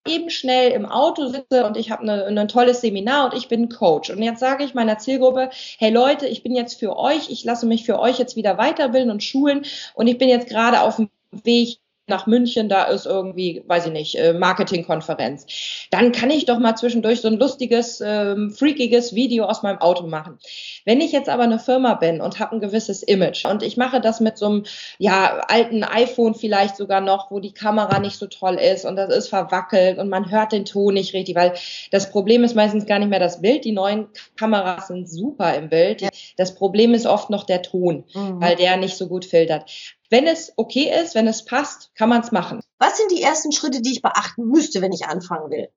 eben 0.07 0.31
schnell 0.31 0.71
im 0.71 0.87
Auto 0.87 1.27
sitze 1.27 1.67
und 1.67 1.77
ich 1.77 1.91
habe 1.91 2.09
ein 2.09 2.35
ne 2.35 2.47
tolles 2.47 2.81
Seminar 2.81 3.27
und 3.27 3.35
ich 3.35 3.49
bin 3.49 3.69
Coach. 3.69 4.11
Und 4.11 4.23
jetzt 4.23 4.39
sage 4.39 4.63
ich 4.63 4.75
meiner 4.75 4.99
Zielgruppe, 4.99 5.51
hey 5.79 5.91
Leute, 5.91 6.29
ich 6.29 6.45
bin 6.45 6.55
jetzt 6.55 6.79
für 6.79 6.97
euch, 6.97 7.31
ich 7.31 7.45
lasse 7.45 7.67
mich 7.67 7.85
für 7.85 7.99
euch 7.99 8.19
jetzt 8.19 8.37
wieder 8.37 8.57
weiterbilden 8.59 9.11
und 9.11 9.25
schulen 9.25 9.65
und 9.95 10.07
ich 10.07 10.19
bin 10.19 10.29
jetzt 10.29 10.49
gerade 10.49 10.83
auf 10.83 10.97
dem 10.97 11.11
Weg 11.43 11.79
nach 12.09 12.27
München, 12.27 12.69
da 12.69 12.85
ist 12.85 13.07
irgendwie, 13.07 13.65
weiß 13.67 13.87
ich 13.87 13.93
nicht, 13.93 14.15
äh, 14.17 14.33
Marketingkonferenz. 14.33 15.47
Dann 15.91 16.13
kann 16.13 16.31
ich 16.31 16.47
doch 16.47 16.59
mal 16.59 16.77
zwischendurch 16.77 17.21
so 17.21 17.29
ein 17.29 17.39
lustiges, 17.39 18.01
ähm, 18.05 18.53
freakiges 18.53 19.15
Video 19.15 19.47
aus 19.47 19.63
meinem 19.63 19.79
Auto 19.79 20.07
machen. 20.07 20.39
Wenn 20.85 21.01
ich 21.01 21.11
jetzt 21.11 21.29
aber 21.29 21.43
eine 21.43 21.59
Firma 21.59 21.95
bin 21.95 22.21
und 22.21 22.39
habe 22.39 22.55
ein 22.55 22.61
gewisses 22.61 23.03
Image 23.03 23.45
und 23.45 23.63
ich 23.65 23.77
mache 23.77 24.01
das 24.01 24.21
mit 24.21 24.39
so 24.39 24.47
einem 24.47 24.65
ja, 24.99 25.41
alten 25.49 25.83
iPhone 25.83 26.35
vielleicht 26.35 26.77
sogar 26.77 27.01
noch, 27.01 27.31
wo 27.31 27.41
die 27.41 27.53
Kamera 27.53 27.99
nicht 27.99 28.19
so 28.19 28.27
toll 28.27 28.55
ist 28.55 28.85
und 28.85 28.95
das 28.95 29.15
ist 29.15 29.29
verwackelt 29.29 29.99
und 29.99 30.09
man 30.09 30.31
hört 30.31 30.53
den 30.53 30.65
Ton 30.65 30.95
nicht 30.95 31.13
richtig, 31.13 31.35
weil 31.35 31.55
das 31.91 32.11
Problem 32.11 32.45
ist 32.45 32.55
meistens 32.55 32.87
gar 32.87 33.01
nicht 33.01 33.09
mehr 33.09 33.19
das 33.19 33.41
Bild. 33.41 33.65
Die 33.65 33.73
neuen 33.73 34.07
Kameras 34.37 34.89
sind 34.89 35.09
super 35.09 35.55
im 35.57 35.69
Bild. 35.69 36.09
Das 36.37 36.55
Problem 36.55 36.95
ist 36.95 37.07
oft 37.07 37.31
noch 37.31 37.45
der 37.45 37.63
Ton, 37.63 38.05
mhm. 38.15 38.41
weil 38.41 38.55
der 38.55 38.77
nicht 38.77 38.97
so 38.97 39.09
gut 39.09 39.25
filtert. 39.25 39.96
Wenn 40.11 40.27
es 40.27 40.53
okay 40.57 40.93
ist, 41.03 41.15
wenn 41.15 41.27
es 41.27 41.45
passt, 41.45 41.95
kann 41.95 42.09
man 42.09 42.23
es 42.23 42.33
machen. 42.33 42.61
Was 42.79 42.97
sind 42.97 43.11
die 43.11 43.23
ersten 43.23 43.53
Schritte, 43.53 43.83
die 43.83 43.93
ich 43.93 44.03
beachten 44.03 44.47
müsste, 44.47 44.83
wenn 44.83 44.93
ich 44.93 45.07
anfangen 45.07 45.51
will? 45.51 45.69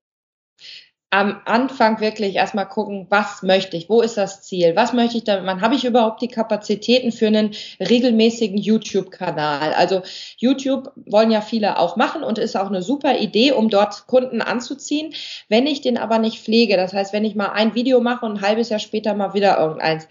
am 1.12 1.41
Anfang 1.45 2.01
wirklich 2.01 2.36
erstmal 2.36 2.67
gucken, 2.67 3.07
was 3.09 3.41
möchte 3.41 3.75
ich, 3.75 3.89
wo 3.89 4.01
ist 4.01 4.15
das 4.15 4.43
Ziel, 4.43 4.75
was 4.75 4.93
möchte 4.93 5.17
ich 5.17 5.24
damit 5.24 5.43
machen, 5.43 5.62
habe 5.62 5.74
ich 5.74 5.86
überhaupt 5.86 6.21
die 6.21 6.27
Kapazitäten 6.27 7.12
für 7.12 7.25
einen 7.27 7.51
regelmäßigen 7.79 8.59
YouTube-Kanal. 8.59 9.74
Also 9.74 10.03
YouTube 10.38 10.91
wollen 10.95 11.31
ja 11.31 11.41
viele 11.41 11.79
auch 11.79 11.95
machen 11.95 12.24
und 12.24 12.38
ist 12.38 12.55
auch 12.55 12.67
eine 12.67 12.83
super 12.83 13.17
Idee, 13.17 13.53
um 13.53 13.69
dort 13.69 14.05
Kunden 14.05 14.43
anzuziehen. 14.43 15.15
Wenn 15.48 15.65
ich 15.65 15.81
den 15.81 15.98
aber 15.98 16.19
nicht 16.19 16.43
pflege, 16.43 16.77
das 16.77 16.93
heißt, 16.93 17.12
wenn 17.12 17.25
ich 17.25 17.33
mal 17.33 17.53
ein 17.53 17.74
Video 17.74 18.01
mache 18.01 18.27
und 18.27 18.33
ein 18.33 18.41
halbes 18.41 18.69
Jahr 18.69 18.79
später 18.79 19.15
mal 19.15 19.33
wieder 19.33 19.57
irgendeins, 19.57 20.07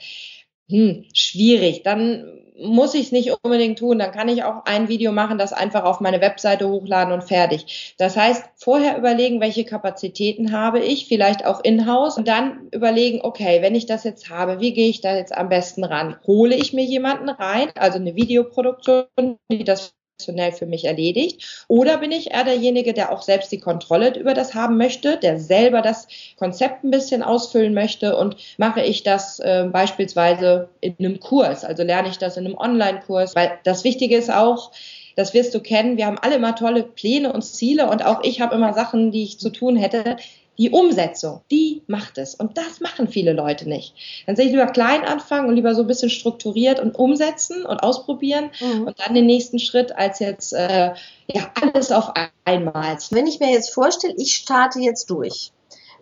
hm, 0.71 1.05
schwierig, 1.15 1.83
dann 1.83 2.25
muss 2.61 2.95
ich 2.95 3.07
es 3.07 3.13
nicht 3.13 3.33
unbedingt 3.43 3.79
tun. 3.79 3.99
Dann 3.99 4.13
kann 4.13 4.29
ich 4.29 4.43
auch 4.43 4.65
ein 4.65 4.89
Video 4.89 5.13
machen, 5.13 5.39
das 5.39 5.53
einfach 5.53 5.85
auf 5.85 6.01
meine 6.01 6.21
Webseite 6.21 6.69
hochladen 6.69 7.13
und 7.13 7.23
fertig. 7.23 7.95
Das 7.99 8.17
heißt, 8.17 8.45
vorher 8.57 8.99
überlegen, 8.99 9.41
welche 9.41 9.65
Kapazitäten 9.65 10.53
habe 10.53 10.81
ich, 10.81 11.07
vielleicht 11.07 11.47
auch 11.47 11.63
in-house 11.63 12.19
und 12.19 12.27
dann 12.29 12.69
überlegen, 12.73 13.21
okay, 13.23 13.63
wenn 13.63 13.75
ich 13.75 13.87
das 13.87 14.05
jetzt 14.05 14.29
habe, 14.29 14.61
wie 14.61 14.73
gehe 14.73 14.89
ich 14.89 15.01
da 15.01 15.17
jetzt 15.17 15.37
am 15.37 15.49
besten 15.49 15.85
ran? 15.85 16.17
Hole 16.27 16.57
ich 16.57 16.73
mir 16.73 16.85
jemanden 16.85 17.29
rein, 17.29 17.69
also 17.77 17.99
eine 17.99 18.17
Videoproduktion, 18.17 19.07
die 19.51 19.65
das 19.65 19.95
für 20.21 20.67
mich 20.67 20.85
erledigt? 20.85 21.65
Oder 21.69 21.99
bin 21.99 22.11
ich 22.11 22.33
eher 22.33 22.43
derjenige, 22.43 22.93
der 22.93 23.13
auch 23.13 23.23
selbst 23.23 23.53
die 23.53 23.61
Kontrolle 23.61 24.19
über 24.19 24.35
das 24.35 24.53
haben 24.53 24.77
möchte, 24.77 25.17
der 25.17 25.39
selber 25.39 25.81
das 25.81 26.09
Konzept 26.37 26.83
ein 26.83 26.91
bisschen 26.91 27.23
ausfüllen 27.23 27.73
möchte 27.73 28.17
und 28.17 28.37
mache 28.57 28.83
ich 28.83 29.05
das 29.05 29.39
äh, 29.39 29.69
beispielsweise 29.71 30.69
in 30.81 30.97
einem 30.99 31.21
Kurs? 31.21 31.65
Also 31.65 31.85
lerne 31.85 32.09
ich 32.09 32.19
das 32.19 32.37
in 32.37 32.47
einem 32.47 32.59
Online-Kurs? 32.59 33.37
Weil 33.37 33.59
das 33.63 33.85
Wichtige 33.85 34.17
ist 34.17 34.33
auch, 34.33 34.73
das 35.15 35.35
wirst 35.35 35.55
du 35.55 35.61
kennen. 35.61 35.97
Wir 35.97 36.07
haben 36.07 36.19
alle 36.19 36.37
immer 36.37 36.57
tolle 36.57 36.83
Pläne 36.83 37.33
und 37.33 37.43
Ziele 37.43 37.89
und 37.89 38.05
auch 38.05 38.23
ich 38.25 38.41
habe 38.41 38.57
immer 38.57 38.73
Sachen, 38.73 39.13
die 39.13 39.23
ich 39.23 39.39
zu 39.39 39.51
tun 39.51 39.77
hätte. 39.77 40.17
Die 40.59 40.71
Umsetzung, 40.71 41.41
die 41.51 41.83
macht 41.87 42.19
es. 42.19 42.35
Und 42.35 42.59
das 42.59 42.81
machen 42.81 43.09
viele 43.09 43.33
Leute 43.33 43.69
nicht. 43.69 43.95
Dann 44.27 44.37
sehe 44.37 44.47
ich 44.47 44.51
lieber 44.51 44.67
klein 44.67 45.05
anfangen 45.05 45.49
und 45.49 45.55
lieber 45.55 45.75
so 45.75 45.83
ein 45.83 45.87
bisschen 45.87 46.11
strukturiert 46.11 46.81
und 46.81 46.97
umsetzen 46.97 47.65
und 47.65 47.83
ausprobieren 47.83 48.51
mhm. 48.61 48.89
und 48.89 48.99
dann 48.99 49.15
den 49.15 49.27
nächsten 49.27 49.59
Schritt 49.59 49.93
als 49.93 50.19
jetzt 50.19 50.53
äh, 50.53 50.93
ja 51.33 51.53
alles 51.61 51.93
auf 51.93 52.13
einmal. 52.45 52.99
Wenn 53.11 53.27
ich 53.27 53.39
mir 53.39 53.53
jetzt 53.53 53.73
vorstelle, 53.73 54.15
ich 54.17 54.35
starte 54.35 54.81
jetzt 54.81 55.11
durch, 55.11 55.53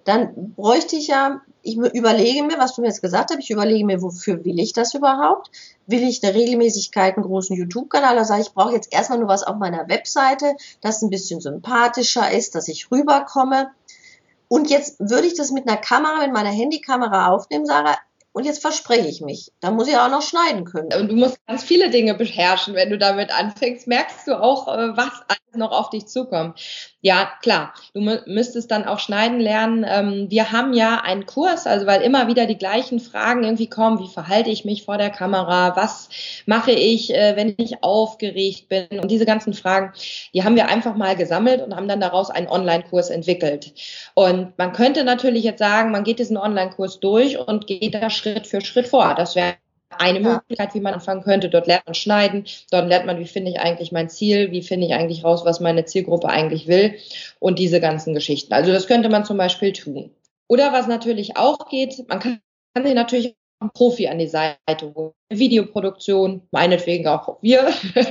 dann 0.06 0.54
bräuchte 0.54 0.94
ich 0.94 1.08
ja, 1.08 1.42
ich 1.62 1.76
überlege 1.76 2.44
mir, 2.44 2.58
was 2.58 2.74
du 2.74 2.80
mir 2.80 2.86
jetzt 2.86 3.02
gesagt 3.02 3.30
hast, 3.30 3.40
ich 3.40 3.50
überlege 3.50 3.84
mir, 3.84 4.00
wofür 4.00 4.44
will 4.44 4.60
ich 4.60 4.72
das 4.72 4.94
überhaupt? 4.94 5.50
Will 5.88 6.04
ich 6.04 6.22
eine 6.22 6.32
Regelmäßigkeit, 6.32 7.16
einen 7.16 7.26
großen 7.26 7.56
YouTube-Kanal? 7.56 8.14
Da 8.14 8.24
sage 8.24 8.42
ich, 8.42 8.48
ich 8.48 8.54
brauche 8.54 8.72
jetzt 8.72 8.92
erstmal 8.92 9.18
nur 9.18 9.28
was 9.28 9.42
auf 9.42 9.56
meiner 9.56 9.88
Webseite, 9.88 10.54
das 10.80 11.02
ein 11.02 11.10
bisschen 11.10 11.40
sympathischer 11.40 12.30
ist, 12.30 12.54
dass 12.54 12.68
ich 12.68 12.90
rüberkomme. 12.92 13.72
Und 14.48 14.70
jetzt 14.70 14.98
würde 15.00 15.26
ich 15.26 15.34
das 15.34 15.50
mit 15.50 15.68
einer 15.68 15.76
Kamera, 15.76 16.20
mit 16.20 16.32
meiner 16.32 16.50
Handykamera 16.50 17.28
aufnehmen, 17.28 17.66
Sarah. 17.66 17.96
Und 18.32 18.44
jetzt 18.44 18.60
verspreche 18.60 19.08
ich 19.08 19.22
mich. 19.22 19.50
Da 19.60 19.70
muss 19.70 19.88
ich 19.88 19.96
auch 19.96 20.10
noch 20.10 20.20
schneiden 20.20 20.66
können. 20.66 20.92
Und 20.92 21.08
du 21.08 21.16
musst 21.16 21.38
ganz 21.46 21.64
viele 21.64 21.88
Dinge 21.88 22.12
beherrschen, 22.12 22.74
wenn 22.74 22.90
du 22.90 22.98
damit 22.98 23.30
anfängst. 23.32 23.86
Merkst 23.86 24.28
du 24.28 24.38
auch, 24.38 24.68
äh, 24.68 24.94
was 24.94 25.22
alles 25.26 25.56
noch 25.56 25.72
auf 25.72 25.88
dich 25.88 26.06
zukommt. 26.06 26.60
Ja, 27.06 27.30
klar. 27.40 27.72
Du 27.94 28.00
müsstest 28.00 28.72
dann 28.72 28.84
auch 28.84 28.98
schneiden 28.98 29.38
lernen. 29.38 29.86
Ähm, 29.88 30.26
wir 30.28 30.50
haben 30.50 30.72
ja 30.72 31.02
einen 31.04 31.24
Kurs, 31.24 31.64
also 31.64 31.86
weil 31.86 32.02
immer 32.02 32.26
wieder 32.26 32.46
die 32.46 32.58
gleichen 32.58 32.98
Fragen 32.98 33.44
irgendwie 33.44 33.68
kommen. 33.68 34.00
Wie 34.00 34.08
verhalte 34.08 34.50
ich 34.50 34.64
mich 34.64 34.82
vor 34.82 34.98
der 34.98 35.10
Kamera? 35.10 35.76
Was 35.76 36.08
mache 36.46 36.72
ich, 36.72 37.14
äh, 37.14 37.36
wenn 37.36 37.54
ich 37.58 37.84
aufgeregt 37.84 38.68
bin? 38.68 38.98
Und 38.98 39.12
diese 39.12 39.24
ganzen 39.24 39.54
Fragen, 39.54 39.92
die 40.34 40.42
haben 40.42 40.56
wir 40.56 40.66
einfach 40.66 40.96
mal 40.96 41.14
gesammelt 41.14 41.62
und 41.62 41.76
haben 41.76 41.86
dann 41.86 42.00
daraus 42.00 42.28
einen 42.30 42.48
Online-Kurs 42.48 43.10
entwickelt. 43.10 43.72
Und 44.14 44.58
man 44.58 44.72
könnte 44.72 45.04
natürlich 45.04 45.44
jetzt 45.44 45.60
sagen, 45.60 45.92
man 45.92 46.02
geht 46.02 46.18
diesen 46.18 46.36
Online-Kurs 46.36 46.98
durch 46.98 47.38
und 47.38 47.68
geht 47.68 47.94
da 47.94 48.10
Schritt 48.10 48.48
für 48.48 48.60
Schritt 48.60 48.88
vor. 48.88 49.14
Das 49.14 49.36
wäre 49.36 49.54
eine 49.90 50.20
ja. 50.20 50.32
Möglichkeit, 50.34 50.74
wie 50.74 50.80
man 50.80 50.94
anfangen 50.94 51.22
könnte. 51.22 51.48
Dort 51.48 51.66
lernt 51.66 51.86
man 51.86 51.94
schneiden, 51.94 52.44
dort 52.70 52.88
lernt 52.88 53.06
man, 53.06 53.18
wie 53.18 53.26
finde 53.26 53.50
ich 53.50 53.60
eigentlich 53.60 53.92
mein 53.92 54.08
Ziel, 54.08 54.50
wie 54.50 54.62
finde 54.62 54.86
ich 54.86 54.94
eigentlich 54.94 55.24
raus, 55.24 55.44
was 55.44 55.60
meine 55.60 55.84
Zielgruppe 55.84 56.28
eigentlich 56.28 56.66
will 56.66 56.94
und 57.38 57.58
diese 57.58 57.80
ganzen 57.80 58.14
Geschichten. 58.14 58.52
Also 58.52 58.72
das 58.72 58.86
könnte 58.86 59.08
man 59.08 59.24
zum 59.24 59.36
Beispiel 59.36 59.72
tun. 59.72 60.10
Oder 60.48 60.72
was 60.72 60.86
natürlich 60.86 61.36
auch 61.36 61.68
geht, 61.68 62.08
man 62.08 62.20
kann, 62.20 62.40
kann 62.74 62.84
sich 62.84 62.94
natürlich 62.94 63.36
einen 63.60 63.70
Profi 63.70 64.08
an 64.08 64.18
die 64.18 64.28
Seite 64.28 64.94
holen. 64.94 65.12
Videoproduktion, 65.28 66.42
meinetwegen 66.52 67.08
auch 67.08 67.38
wir, 67.40 67.68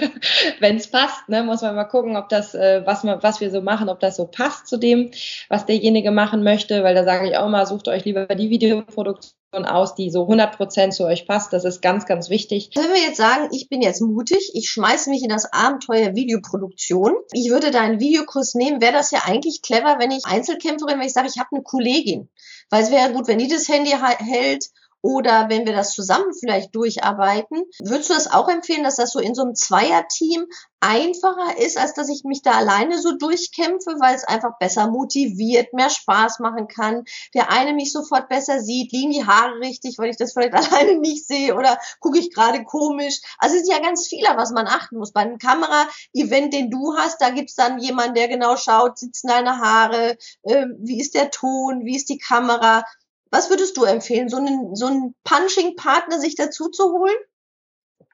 wenn 0.60 0.75
es 0.75 0.88
passt, 0.88 1.30
ne, 1.30 1.44
muss 1.44 1.62
man 1.62 1.75
mal 1.75 1.86
gucken, 1.86 2.18
ob 2.18 2.28
das, 2.28 2.54
äh, 2.54 2.82
was, 2.86 3.04
man, 3.04 3.24
was 3.24 3.40
wir 3.40 3.52
so 3.52 3.62
machen, 3.62 3.88
ob 3.88 4.02
das 4.02 4.18
so 4.18 4.25
passt 4.25 4.68
zu 4.68 4.78
dem, 4.78 5.12
was 5.48 5.66
derjenige 5.66 6.12
machen 6.12 6.44
möchte, 6.44 6.84
weil 6.84 6.94
da 6.94 7.06
sage 7.06 7.30
ich 7.30 7.38
auch 7.38 7.48
mal, 7.48 7.66
sucht 7.66 7.88
euch 7.88 8.04
lieber 8.04 8.25
die 8.25 8.50
Videoproduktion 8.50 9.66
aus, 9.66 9.96
die 9.96 10.10
so 10.10 10.24
100 10.24 10.58
Prozent 10.58 10.94
zu 10.94 11.06
euch 11.06 11.25
passt. 11.25 11.54
Das 11.54 11.64
ist 11.64 11.82
ganz, 11.82 12.06
ganz 12.06 12.30
wichtig. 12.30 12.72
Wenn 12.75 12.92
wir 12.92 13.02
jetzt 13.02 13.18
sagen, 13.18 13.48
ich 13.54 13.70
bin 13.70 13.82
jetzt 13.82 14.02
mutig, 14.02 14.52
ich 14.54 14.70
schmeiße 14.70 15.10
mich 15.10 15.24
in 15.24 15.30
das 15.30 15.54
Abenteuer 15.54 16.16
Videoproduktion. 16.16 17.14
Ich 17.32 17.50
würde 17.50 17.72
deinen 17.72 18.02
Videokurs 18.02 18.56
nehmen. 18.56 18.82
Wäre 18.82 18.92
das 18.92 19.12
ja 19.12 19.22
eigentlich 19.25 19.62
clever, 19.62 19.96
wenn 20.00 20.12
ich 20.12 20.25
Einzelkämpferin, 20.25 21.00
wenn 21.00 21.08
ich 21.08 21.14
sage, 21.14 21.30
ich 21.30 21.40
habe 21.40 21.50
eine 21.54 21.64
Kollegin. 21.64 22.28
Weil 22.70 22.84
es 22.84 22.92
wäre 22.92 23.14
gut, 23.14 23.28
wenn 23.28 23.38
die 23.38 23.48
das 23.48 23.70
Handy 23.70 23.92
hält 23.92 24.66
oder 25.06 25.50
wenn 25.50 25.68
wir 25.68 25.74
das 25.74 25.92
zusammen 25.92 26.34
vielleicht 26.34 26.74
durcharbeiten. 26.74 27.62
Würdest 27.80 28.10
du 28.10 28.16
das 28.16 28.32
auch 28.32 28.50
empfehlen, 28.50 28.84
dass 28.84 28.96
das 28.96 29.12
so 29.12 29.20
in 29.20 29.36
so 29.36 29.44
einem 29.44 29.54
Zweierteam 29.54 30.48
einfacher 30.80 31.60
ist, 31.60 31.78
als 31.78 31.94
dass 31.94 32.10
ich 32.10 32.24
mich 32.24 32.42
da 32.42 32.54
alleine 32.54 33.00
so 33.00 33.16
durchkämpfe, 33.16 33.98
weil 34.00 34.16
es 34.16 34.24
einfach 34.24 34.58
besser 34.60 34.90
motiviert, 34.90 35.74
mehr 35.74 35.92
Spaß 35.92 36.40
machen 36.40 36.68
kann, 36.68 37.04
der 37.36 37.52
eine 37.52 37.74
mich 37.74 37.92
sofort 37.92 38.30
besser 38.30 38.62
sieht, 38.62 38.92
liegen 38.94 39.12
die 39.12 39.28
Haare 39.28 39.60
richtig, 39.60 40.00
weil 40.00 40.10
ich 40.10 40.18
das 40.18 40.34
vielleicht 40.34 40.54
alleine 40.74 40.98
nicht 40.98 41.28
sehe 41.28 41.56
oder 41.56 41.78
gucke 42.00 42.18
ich 42.18 42.34
gerade 42.34 42.64
komisch. 42.64 43.22
Also 43.38 43.58
es 43.58 43.62
ist 43.62 43.72
ja 43.72 43.80
ganz 43.80 44.08
viel, 44.08 44.26
was 44.36 44.52
man 44.52 44.66
achten 44.66 44.98
muss. 44.98 45.12
Bei 45.12 45.22
einem 45.22 45.38
Kamera-Event, 45.38 46.52
den 46.52 46.72
du 46.72 46.96
hast, 46.98 47.22
da 47.22 47.30
gibt's 47.30 47.54
dann 47.54 47.78
jemanden, 47.78 48.16
der 48.16 48.28
genau 48.28 48.58
schaut, 48.58 48.98
sitzen 48.98 49.28
deine 49.28 49.60
Haare, 49.60 50.18
äh, 50.42 50.66
wie 50.80 51.00
ist 51.00 51.14
der 51.14 51.30
Ton, 51.30 51.86
wie 51.86 51.96
ist 51.96 52.10
die 52.10 52.18
Kamera. 52.18 52.84
Was 53.36 53.50
würdest 53.50 53.75
du 53.75 53.84
empfehlen, 53.84 54.30
so 54.30 54.38
einen, 54.38 54.77
so 54.77 54.86
einen 54.86 55.13
Punching-Partner 55.25 56.22
sich 56.22 56.36
dazu 56.36 56.70
zu 56.70 56.94
holen? 56.94 57.18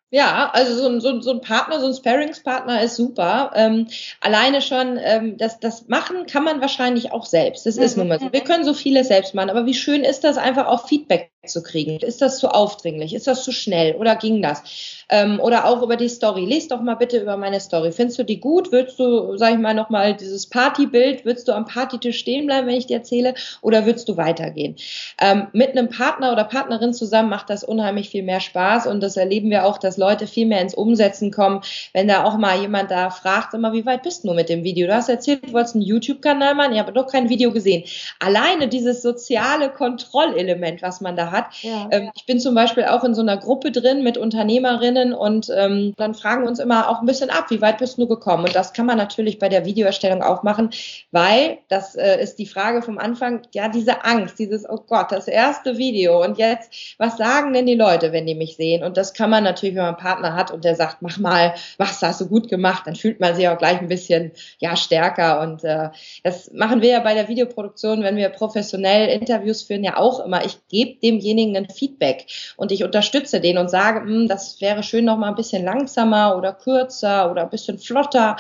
Ja, 0.10 0.50
also 0.52 0.76
so 0.76 0.88
ein, 0.88 1.00
so, 1.00 1.22
so 1.22 1.30
ein 1.30 1.42
Partner, 1.42 1.80
so 1.80 1.86
ein 1.86 1.94
Sparringspartner 1.94 2.82
ist 2.82 2.96
super. 2.96 3.52
Ähm, 3.54 3.88
alleine 4.20 4.64
schon, 4.64 5.00
ähm, 5.00 5.38
das, 5.38 5.60
das 5.60 5.88
machen 5.88 6.26
kann 6.26 6.44
man 6.44 6.60
wahrscheinlich 6.60 7.12
auch 7.12 7.28
selbst. 7.28 7.68
Das 7.68 7.78
mhm. 7.78 7.84
ist 7.84 7.98
nun 7.98 8.08
mal 8.08 8.20
so. 8.20 8.34
Wir 8.34 8.42
können 8.42 8.66
so 8.66 8.74
vieles 8.74 9.10
selbst 9.10 9.36
machen, 9.36 9.52
aber 9.52 9.68
wie 9.68 9.76
schön 9.76 10.04
ist 10.04 10.24
das 10.24 10.40
einfach 10.40 10.66
auch 10.66 10.88
Feedback 10.88 11.31
zu 11.48 11.64
kriegen? 11.64 11.98
Ist 11.98 12.22
das 12.22 12.38
zu 12.38 12.50
aufdringlich? 12.50 13.16
Ist 13.16 13.26
das 13.26 13.44
zu 13.44 13.52
schnell? 13.52 13.96
Oder 13.96 14.16
ging 14.16 14.44
das? 14.44 14.62
Ähm, 15.10 15.40
oder 15.40 15.66
auch 15.66 15.82
über 15.82 15.98
die 15.98 16.08
Story. 16.08 16.46
Lies 16.46 16.68
doch 16.68 16.82
mal 16.82 16.94
bitte 16.94 17.18
über 17.18 17.36
meine 17.36 17.60
Story. 17.60 17.92
Findest 17.92 18.20
du 18.20 18.24
die 18.24 18.40
gut? 18.40 18.72
Würdest 18.72 19.00
du, 19.00 19.36
sag 19.38 19.54
ich 19.54 19.58
mal, 19.58 19.74
nochmal 19.74 20.16
dieses 20.16 20.46
Partybild, 20.48 21.26
würdest 21.26 21.48
du 21.48 21.54
am 21.54 21.66
Partytisch 21.66 22.20
stehen 22.20 22.46
bleiben, 22.46 22.68
wenn 22.68 22.76
ich 22.76 22.86
dir 22.86 22.98
erzähle? 22.98 23.34
Oder 23.62 23.88
würdest 23.88 24.08
du 24.08 24.18
weitergehen? 24.18 24.76
Ähm, 25.20 25.48
mit 25.52 25.72
einem 25.72 25.90
Partner 25.90 26.32
oder 26.32 26.44
Partnerin 26.44 26.94
zusammen 26.94 27.30
macht 27.30 27.50
das 27.50 27.64
unheimlich 27.64 28.10
viel 28.10 28.22
mehr 28.22 28.40
Spaß 28.40 28.86
und 28.86 29.02
das 29.02 29.18
erleben 29.18 29.50
wir 29.50 29.66
auch, 29.66 29.80
dass 29.80 29.98
Leute 29.98 30.28
viel 30.28 30.46
mehr 30.46 30.62
ins 30.62 30.76
Umsetzen 30.76 31.32
kommen, 31.32 31.62
wenn 31.94 32.08
da 32.08 32.24
auch 32.24 32.38
mal 32.38 32.62
jemand 32.62 32.92
da 32.92 33.10
fragt, 33.10 33.56
immer, 33.56 33.74
wie 33.74 33.86
weit 33.88 34.04
bist 34.04 34.24
du 34.24 34.34
mit 34.34 34.48
dem 34.50 34.64
Video? 34.64 34.86
Du 34.86 34.94
hast 34.94 35.10
erzählt, 35.10 35.48
du 35.48 35.54
wolltest 35.54 35.74
einen 35.74 35.84
YouTube-Kanal 35.84 36.54
machen, 36.54 36.74
ich 36.74 36.80
habe 36.80 36.94
doch 36.94 37.08
kein 37.08 37.30
Video 37.30 37.52
gesehen. 37.52 37.84
Alleine 38.20 38.68
dieses 38.68 39.02
soziale 39.02 39.72
Kontrollelement, 39.72 40.84
was 40.84 41.02
man 41.02 41.16
da 41.16 41.31
hat. 41.32 41.46
Ja. 41.62 41.88
Ähm, 41.92 42.12
ich 42.16 42.26
bin 42.26 42.40
zum 42.40 42.56
Beispiel 42.56 42.86
auch 42.86 43.04
in 43.04 43.14
so 43.14 43.22
einer 43.22 43.38
Gruppe 43.38 43.72
drin 43.72 44.04
mit 44.04 44.18
Unternehmerinnen 44.18 45.14
und 45.14 45.52
ähm, 45.56 45.94
dann 45.98 46.14
fragen 46.14 46.48
uns 46.48 46.60
immer 46.60 46.90
auch 46.90 47.02
ein 47.02 47.06
bisschen 47.06 47.30
ab, 47.30 47.46
wie 47.50 47.62
weit 47.62 47.78
bist 47.78 47.98
du 47.98 48.08
gekommen? 48.08 48.46
Und 48.46 48.56
das 48.56 48.74
kann 48.74 48.86
man 48.86 48.98
natürlich 48.98 49.40
bei 49.40 49.50
der 49.50 49.66
Videoerstellung 49.66 50.22
auch 50.22 50.44
machen, 50.44 50.70
weil 51.12 51.60
das 51.70 51.96
äh, 51.96 52.22
ist 52.22 52.38
die 52.40 52.46
Frage 52.46 52.82
vom 52.82 52.98
Anfang, 52.98 53.42
ja, 53.54 53.70
diese 53.70 54.04
Angst, 54.04 54.40
dieses, 54.40 54.70
oh 54.70 54.80
Gott, 54.88 55.12
das 55.12 55.28
erste 55.28 55.78
Video 55.78 56.24
und 56.24 56.38
jetzt, 56.38 56.96
was 56.98 57.18
sagen 57.18 57.54
denn 57.54 57.66
die 57.66 57.76
Leute, 57.76 58.12
wenn 58.12 58.26
die 58.26 58.36
mich 58.36 58.56
sehen? 58.56 58.84
Und 58.84 58.98
das 58.98 59.14
kann 59.14 59.30
man 59.30 59.44
natürlich, 59.44 59.76
wenn 59.76 59.84
man 59.84 59.98
Partner 59.98 60.36
hat 60.36 60.52
und 60.52 60.64
der 60.64 60.76
sagt, 60.76 61.02
mach 61.02 61.18
mal, 61.18 61.54
was 61.78 62.02
hast 62.02 62.22
du 62.22 62.28
gut 62.28 62.50
gemacht, 62.50 62.84
dann 62.86 62.96
fühlt 62.96 63.20
man 63.20 63.36
sich 63.36 63.48
auch 63.48 63.58
gleich 63.58 63.80
ein 63.80 63.88
bisschen 63.88 64.32
ja 64.60 64.76
stärker. 64.76 65.42
Und 65.42 65.64
äh, 65.64 65.90
das 66.24 66.52
machen 66.54 66.82
wir 66.82 66.90
ja 66.90 67.00
bei 67.00 67.14
der 67.14 67.28
Videoproduktion, 67.28 68.04
wenn 68.04 68.18
wir 68.18 68.30
professionell 68.30 69.10
Interviews 69.10 69.64
führen, 69.64 69.84
ja 69.84 69.98
auch 69.98 70.20
immer. 70.26 70.46
Ich 70.46 70.58
gebe 70.68 70.98
demjenigen 71.22 71.56
ein 71.58 71.70
Feedback 71.70 72.28
und 72.58 72.72
ich 72.72 72.84
unterstütze 72.84 73.40
den 73.40 73.58
und 73.58 73.70
sage, 73.70 74.02
hm, 74.02 74.28
das 74.28 74.60
wäre 74.62 74.84
schön 74.84 75.06
noch 75.06 75.18
mal 75.18 75.30
ein 75.30 75.36
bisschen 75.36 75.64
langsamer 75.64 76.38
oder 76.38 76.54
kürzer 76.54 77.32
oder 77.32 77.44
ein 77.44 77.50
bisschen 77.50 77.80
flotter. 77.80 78.38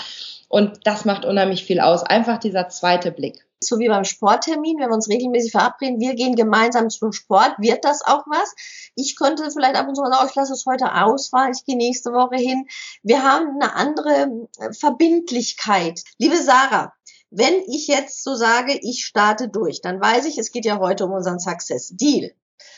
Und 0.50 0.86
das 0.86 1.06
macht 1.06 1.24
unheimlich 1.24 1.64
viel 1.64 1.80
aus. 1.80 2.04
Einfach 2.04 2.38
dieser 2.38 2.68
zweite 2.68 3.12
Blick 3.12 3.46
so 3.64 3.78
wie 3.78 3.88
beim 3.88 4.06
Sporttermin, 4.06 4.80
wenn 4.80 4.90
wir 4.90 4.96
uns 4.96 5.08
regelmäßig 5.08 5.52
verabreden, 5.52 6.00
wir 6.00 6.16
gehen 6.16 6.36
gemeinsam 6.36 6.90
zum 6.90 7.12
Sport, 7.12 7.54
wird 7.60 7.86
das 7.86 8.02
auch 8.04 8.26
was. 8.26 8.56
Ich 8.96 9.16
könnte 9.16 9.50
vielleicht 9.52 9.76
ab 9.76 9.88
und 9.88 9.96
zu 9.96 10.02
mal 10.02 10.12
sagen, 10.12 10.24
oh, 10.26 10.28
ich 10.28 10.36
lasse 10.36 10.54
es 10.54 10.66
heute 10.66 10.96
ausfallen, 10.96 11.54
ich 11.56 11.64
gehe 11.64 11.78
nächste 11.78 12.12
Woche 12.12 12.38
hin. 12.38 12.66
Wir 13.04 13.24
haben 13.24 13.62
eine 13.62 13.76
andere 13.76 14.48
äh, 14.60 14.74
Verbindlichkeit. 14.74 16.02
Liebe 16.18 16.38
Sarah, 16.38 16.92
wenn 17.30 17.54
ich 17.68 17.88
jetzt 17.88 18.24
so 18.24 18.36
sage, 18.36 18.78
ich 18.82 19.06
starte 19.06 19.48
durch, 19.48 19.82
dann 19.82 20.02
weiß 20.02 20.26
ich, 20.26 20.38
es 20.38 20.52
geht 20.52 20.66
ja 20.66 20.80
heute 20.80 21.06
um 21.06 21.14
unseren 21.14 21.40
Success 21.40 21.90
Deal. 21.96 22.32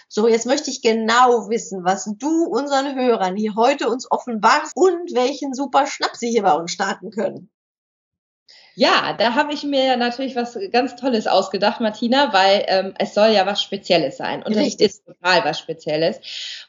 So, 0.07 0.27
jetzt 0.27 0.45
möchte 0.45 0.69
ich 0.69 0.81
genau 0.81 1.49
wissen, 1.49 1.83
was 1.83 2.09
du 2.17 2.45
unseren 2.45 2.95
Hörern 2.95 3.35
hier 3.35 3.55
heute 3.55 3.89
uns 3.89 4.09
offenbarst 4.09 4.75
und 4.75 5.13
welchen 5.13 5.53
super 5.53 5.87
Schnapp 5.87 6.15
sie 6.15 6.29
hier 6.29 6.43
bei 6.43 6.53
uns 6.53 6.71
starten 6.71 7.09
können. 7.09 7.49
Ja, 8.75 9.13
da 9.13 9.35
habe 9.35 9.53
ich 9.53 9.63
mir 9.63 9.97
natürlich 9.97 10.35
was 10.35 10.57
ganz 10.71 10.95
Tolles 10.95 11.27
ausgedacht, 11.27 11.79
Martina, 11.79 12.33
weil 12.33 12.65
ähm, 12.67 12.93
es 12.97 13.13
soll 13.13 13.29
ja 13.29 13.45
was 13.45 13.61
Spezielles 13.61 14.17
sein. 14.17 14.41
Und 14.41 14.53
es 14.53 14.75
ist 14.75 15.05
total 15.05 15.45
was 15.45 15.59
Spezielles. 15.59 16.19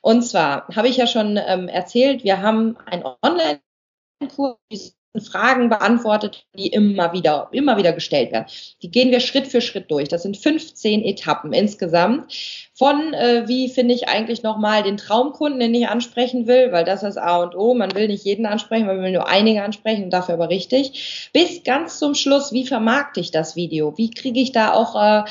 Und 0.03 0.23
zwar 0.23 0.69
habe 0.75 0.89
ich 0.89 0.99
ja 0.99 1.07
schon 1.07 1.39
ähm, 1.39 1.67
erzählt, 1.69 2.23
wir 2.23 2.43
haben 2.43 2.77
ein 2.87 3.05
Online-Kurs, 3.23 4.59
Fragen 5.21 5.69
beantwortet, 5.69 6.45
die 6.57 6.67
immer 6.67 7.13
wieder, 7.13 7.49
immer 7.53 7.77
wieder 7.77 7.93
gestellt 7.93 8.33
werden. 8.33 8.47
Die 8.83 8.91
gehen 8.91 9.13
wir 9.13 9.21
Schritt 9.21 9.47
für 9.47 9.61
Schritt 9.61 9.91
durch. 9.91 10.09
Das 10.09 10.25
sind 10.25 10.37
15 10.37 11.05
Etappen 11.05 11.53
insgesamt. 11.53 12.33
Von 12.77 13.15
äh, 13.15 13.45
wie 13.47 13.69
finde 13.69 13.95
ich 13.95 14.09
eigentlich 14.09 14.43
nochmal 14.43 14.83
den 14.83 14.97
Traumkunden, 14.97 15.61
den 15.61 15.75
ich 15.75 15.87
ansprechen 15.87 16.49
will, 16.49 16.73
weil 16.73 16.85
das 16.85 17.05
ist 17.05 17.19
A 17.19 17.43
und 17.43 17.55
O. 17.55 17.73
Man 17.75 17.95
will 17.95 18.09
nicht 18.09 18.25
jeden 18.25 18.47
ansprechen, 18.47 18.87
man 18.87 19.01
will 19.01 19.13
nur 19.13 19.29
einige 19.29 19.63
ansprechen 19.63 20.05
und 20.05 20.11
dafür 20.11 20.35
aber 20.35 20.49
richtig. 20.49 21.31
Bis 21.33 21.63
ganz 21.63 22.01
zum 22.01 22.15
Schluss, 22.15 22.53
wie 22.53 22.67
vermarkte 22.67 23.21
ich 23.21 23.31
das 23.31 23.55
Video? 23.55 23.97
Wie 23.97 24.11
kriege 24.11 24.41
ich 24.41 24.51
da 24.51 24.73
auch 24.73 24.97
äh, 25.01 25.25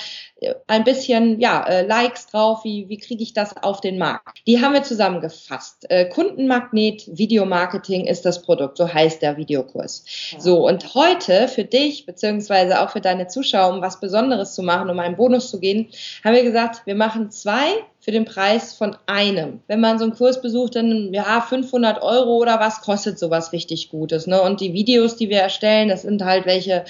ein 0.68 0.84
bisschen 0.84 1.40
ja, 1.40 1.66
äh, 1.66 1.86
Likes 1.86 2.28
drauf, 2.28 2.64
wie, 2.64 2.90
wie 2.90 2.98
kriege 2.98 3.24
ich 3.24 3.34
das 3.34 3.56
auf 3.58 3.82
den 3.82 3.98
Markt? 3.98 4.42
Die 4.48 4.62
haben 4.62 4.74
wir 4.74 4.84
zusammengefasst. 4.84 5.86
Äh, 5.90 6.06
Kundenmagnet 6.06 7.04
Videomarketing 7.08 8.06
ist 8.06 8.26
das 8.26 8.42
Produkt, 8.42 8.78
so 8.78 8.92
heißt 8.92 9.22
der 9.22 9.38
Videokurs. 9.38 10.06
Ja. 10.32 10.40
So, 10.40 10.68
und 10.68 10.94
heute 10.96 11.48
für 11.48 11.64
dich, 11.64 12.06
beziehungsweise 12.06 12.82
auch 12.82 12.90
für 12.90 13.02
deine 13.02 13.28
Zuschauer, 13.28 13.74
um 13.74 13.82
was 13.82 14.00
Besonderes 14.00 14.54
zu 14.54 14.64
machen, 14.64 14.90
um 14.90 15.00
einen 15.00 15.16
Bonus 15.16 15.50
zu 15.50 15.60
gehen, 15.60 15.90
haben 16.24 16.36
wir 16.36 16.44
gesagt, 16.44 16.86
wir 16.86 16.96
machen 16.96 17.32
zwei 17.34 17.84
für 18.00 18.12
den 18.12 18.26
Preis 18.26 18.74
von 18.74 18.96
einem. 19.06 19.62
Wenn 19.68 19.80
man 19.80 19.98
so 19.98 20.06
einen 20.06 20.16
Kurs 20.16 20.42
besucht, 20.42 20.76
dann 20.76 21.14
ja 21.14 21.42
500 21.42 22.02
Euro 22.02 22.38
oder 22.38 22.60
was 22.60 22.82
kostet 22.82 23.20
sowas 23.20 23.52
richtig 23.52 23.90
Gutes. 23.90 24.28
Ne? 24.28 24.42
Und 24.42 24.62
die 24.62 24.74
Videos, 24.74 25.16
die 25.16 25.30
wir 25.30 25.40
erstellen, 25.40 25.90
das 25.90 26.04
sind 26.04 26.24
halt 26.24 26.46
welche 26.46 26.86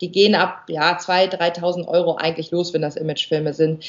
die 0.00 0.10
gehen 0.10 0.34
ab 0.34 0.64
ja 0.68 0.96
2.000, 0.96 1.38
3.000 1.38 1.88
Euro 1.88 2.16
eigentlich 2.16 2.50
los, 2.50 2.72
wenn 2.74 2.82
das 2.82 2.96
Imagefilme 2.96 3.54
sind. 3.54 3.84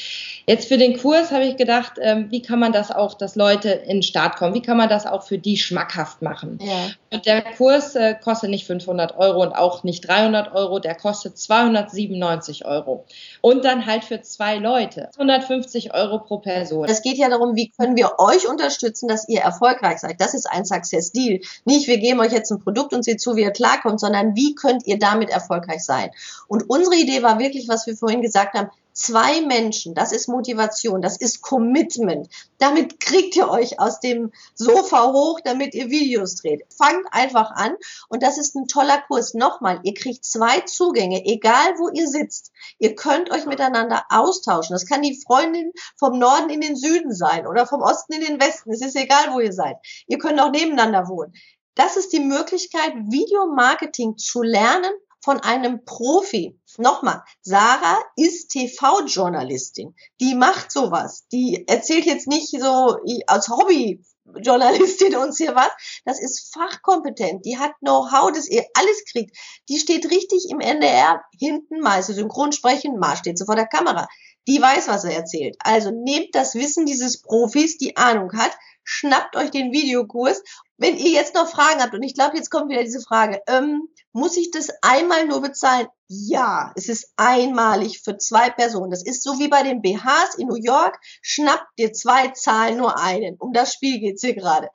Jetzt 0.46 0.68
für 0.68 0.78
den 0.78 0.98
Kurs 0.98 1.30
habe 1.30 1.44
ich 1.44 1.56
gedacht, 1.56 1.94
ähm, 2.00 2.26
wie 2.30 2.42
kann 2.42 2.58
man 2.58 2.72
das 2.72 2.90
auch, 2.90 3.14
dass 3.14 3.36
Leute 3.36 3.70
in 3.70 3.98
den 3.98 4.02
Start 4.02 4.36
kommen? 4.36 4.54
Wie 4.54 4.62
kann 4.62 4.76
man 4.76 4.88
das 4.88 5.06
auch 5.06 5.22
für 5.22 5.38
die 5.38 5.56
schmackhaft 5.56 6.22
machen? 6.22 6.58
Ja. 6.62 6.90
Und 7.10 7.26
der 7.26 7.42
Kurs 7.42 7.94
äh, 7.94 8.14
kostet 8.14 8.50
nicht 8.50 8.66
500 8.66 9.16
Euro 9.16 9.42
und 9.42 9.52
auch 9.52 9.82
nicht 9.82 10.06
300 10.06 10.54
Euro, 10.54 10.78
der 10.78 10.94
kostet 10.94 11.38
297 11.38 12.64
Euro. 12.66 13.04
Und 13.40 13.64
dann 13.64 13.86
halt 13.86 14.04
für 14.04 14.20
zwei 14.20 14.56
Leute 14.56 15.10
150 15.18 15.94
Euro 15.94 16.18
pro 16.18 16.38
Person. 16.38 16.86
Es 16.88 17.02
geht 17.02 17.16
ja 17.16 17.28
darum, 17.28 17.56
wie 17.56 17.70
können 17.70 17.96
wir 17.96 18.18
euch 18.18 18.48
unterstützen, 18.48 19.08
dass 19.08 19.28
ihr 19.28 19.40
erfolgreich 19.40 19.98
seid. 19.98 20.20
Das 20.20 20.34
ist 20.34 20.46
ein 20.46 20.64
Success 20.64 21.12
Deal. 21.12 21.40
Nicht, 21.64 21.88
wir 21.88 21.98
geben 21.98 22.20
euch 22.20 22.32
jetzt 22.32 22.50
ein 22.50 22.60
Produkt 22.60 22.92
und 22.92 23.04
seht 23.04 23.20
zu, 23.20 23.36
wie 23.36 23.42
ihr 23.42 23.50
klarkommt, 23.50 24.00
sondern 24.00 24.36
wie 24.36 24.54
könnt 24.54 24.86
ihr 24.86 24.98
damit 24.98 25.30
erfolgreich 25.30 25.84
sein? 25.84 25.97
Sein. 25.98 26.10
Und 26.46 26.68
unsere 26.68 26.96
Idee 26.96 27.22
war 27.22 27.38
wirklich, 27.38 27.68
was 27.68 27.86
wir 27.86 27.96
vorhin 27.96 28.22
gesagt 28.22 28.54
haben, 28.54 28.70
zwei 28.92 29.42
Menschen, 29.42 29.94
das 29.94 30.12
ist 30.12 30.28
Motivation, 30.28 31.00
das 31.00 31.16
ist 31.16 31.40
Commitment. 31.40 32.28
Damit 32.58 32.98
kriegt 32.98 33.36
ihr 33.36 33.48
euch 33.48 33.78
aus 33.78 34.00
dem 34.00 34.32
Sofa 34.54 35.12
hoch, 35.12 35.40
damit 35.44 35.74
ihr 35.74 35.88
Videos 35.88 36.34
dreht. 36.36 36.62
Fangt 36.76 37.06
einfach 37.12 37.52
an 37.52 37.76
und 38.08 38.22
das 38.24 38.38
ist 38.38 38.56
ein 38.56 38.66
toller 38.66 39.00
Kurs. 39.02 39.34
Nochmal, 39.34 39.80
ihr 39.84 39.94
kriegt 39.94 40.24
zwei 40.24 40.60
Zugänge, 40.62 41.24
egal 41.24 41.74
wo 41.78 41.88
ihr 41.90 42.08
sitzt. 42.08 42.50
Ihr 42.78 42.96
könnt 42.96 43.30
euch 43.30 43.46
miteinander 43.46 44.04
austauschen. 44.10 44.74
Das 44.74 44.86
kann 44.86 45.02
die 45.02 45.20
Freundin 45.24 45.72
vom 45.96 46.18
Norden 46.18 46.50
in 46.50 46.60
den 46.60 46.74
Süden 46.74 47.14
sein 47.14 47.46
oder 47.46 47.66
vom 47.66 47.82
Osten 47.82 48.14
in 48.14 48.22
den 48.22 48.40
Westen. 48.40 48.72
Es 48.72 48.82
ist 48.82 48.96
egal, 48.96 49.32
wo 49.32 49.38
ihr 49.38 49.52
seid. 49.52 49.76
Ihr 50.08 50.18
könnt 50.18 50.40
auch 50.40 50.50
nebeneinander 50.50 51.08
wohnen. 51.08 51.32
Das 51.76 51.96
ist 51.96 52.12
die 52.12 52.18
Möglichkeit, 52.18 52.92
Videomarketing 52.96 54.16
zu 54.16 54.42
lernen 54.42 54.90
von 55.20 55.40
einem 55.40 55.84
Profi. 55.84 56.58
Nochmal, 56.76 57.22
Sarah 57.42 57.98
ist 58.16 58.48
TV-Journalistin. 58.48 59.94
Die 60.20 60.34
macht 60.34 60.70
sowas. 60.70 61.26
Die 61.32 61.66
erzählt 61.66 62.06
jetzt 62.06 62.28
nicht 62.28 62.50
so 62.50 62.98
als 63.26 63.48
Hobby 63.48 64.02
Journalistin 64.36 65.16
uns 65.16 65.38
hier 65.38 65.54
was. 65.54 65.70
Das 66.04 66.20
ist 66.20 66.52
fachkompetent. 66.54 67.44
Die 67.44 67.58
hat 67.58 67.72
Know-how, 67.80 68.30
das 68.32 68.48
ihr 68.48 68.64
alles 68.74 69.04
kriegt. 69.10 69.36
Die 69.68 69.78
steht 69.78 70.10
richtig 70.10 70.48
im 70.50 70.60
NDR 70.60 71.22
hinten, 71.38 71.80
ist 71.80 72.06
synchron 72.06 72.52
sprechen, 72.52 72.98
mal 72.98 73.16
steht 73.16 73.38
sie 73.38 73.46
vor 73.46 73.56
der 73.56 73.66
Kamera. 73.66 74.08
Die 74.48 74.62
weiß, 74.62 74.88
was 74.88 75.04
er 75.04 75.14
erzählt. 75.14 75.56
Also 75.58 75.90
nehmt 75.90 76.34
das 76.34 76.54
Wissen 76.54 76.86
dieses 76.86 77.20
Profis, 77.20 77.76
die 77.76 77.98
Ahnung 77.98 78.32
hat, 78.32 78.50
schnappt 78.82 79.36
euch 79.36 79.50
den 79.50 79.72
Videokurs. 79.72 80.42
Wenn 80.78 80.96
ihr 80.96 81.10
jetzt 81.10 81.34
noch 81.34 81.50
Fragen 81.50 81.82
habt, 81.82 81.92
und 81.92 82.02
ich 82.02 82.14
glaube, 82.14 82.38
jetzt 82.38 82.50
kommt 82.50 82.70
wieder 82.70 82.82
diese 82.82 83.02
Frage, 83.02 83.42
ähm, 83.46 83.88
muss 84.12 84.38
ich 84.38 84.50
das 84.50 84.70
einmal 84.80 85.26
nur 85.26 85.42
bezahlen? 85.42 85.88
Ja, 86.06 86.72
es 86.76 86.88
ist 86.88 87.12
einmalig 87.16 88.00
für 88.02 88.16
zwei 88.16 88.48
Personen. 88.48 88.90
Das 88.90 89.04
ist 89.04 89.22
so 89.22 89.38
wie 89.38 89.48
bei 89.48 89.62
den 89.62 89.82
BHs 89.82 90.36
in 90.38 90.48
New 90.48 90.56
York. 90.56 90.98
Schnappt 91.20 91.78
dir 91.78 91.92
zwei, 91.92 92.28
zahlen 92.28 92.78
nur 92.78 92.98
einen. 92.98 93.36
Um 93.38 93.52
das 93.52 93.74
Spiel 93.74 94.00
geht's 94.00 94.22
hier 94.22 94.34
gerade. 94.34 94.70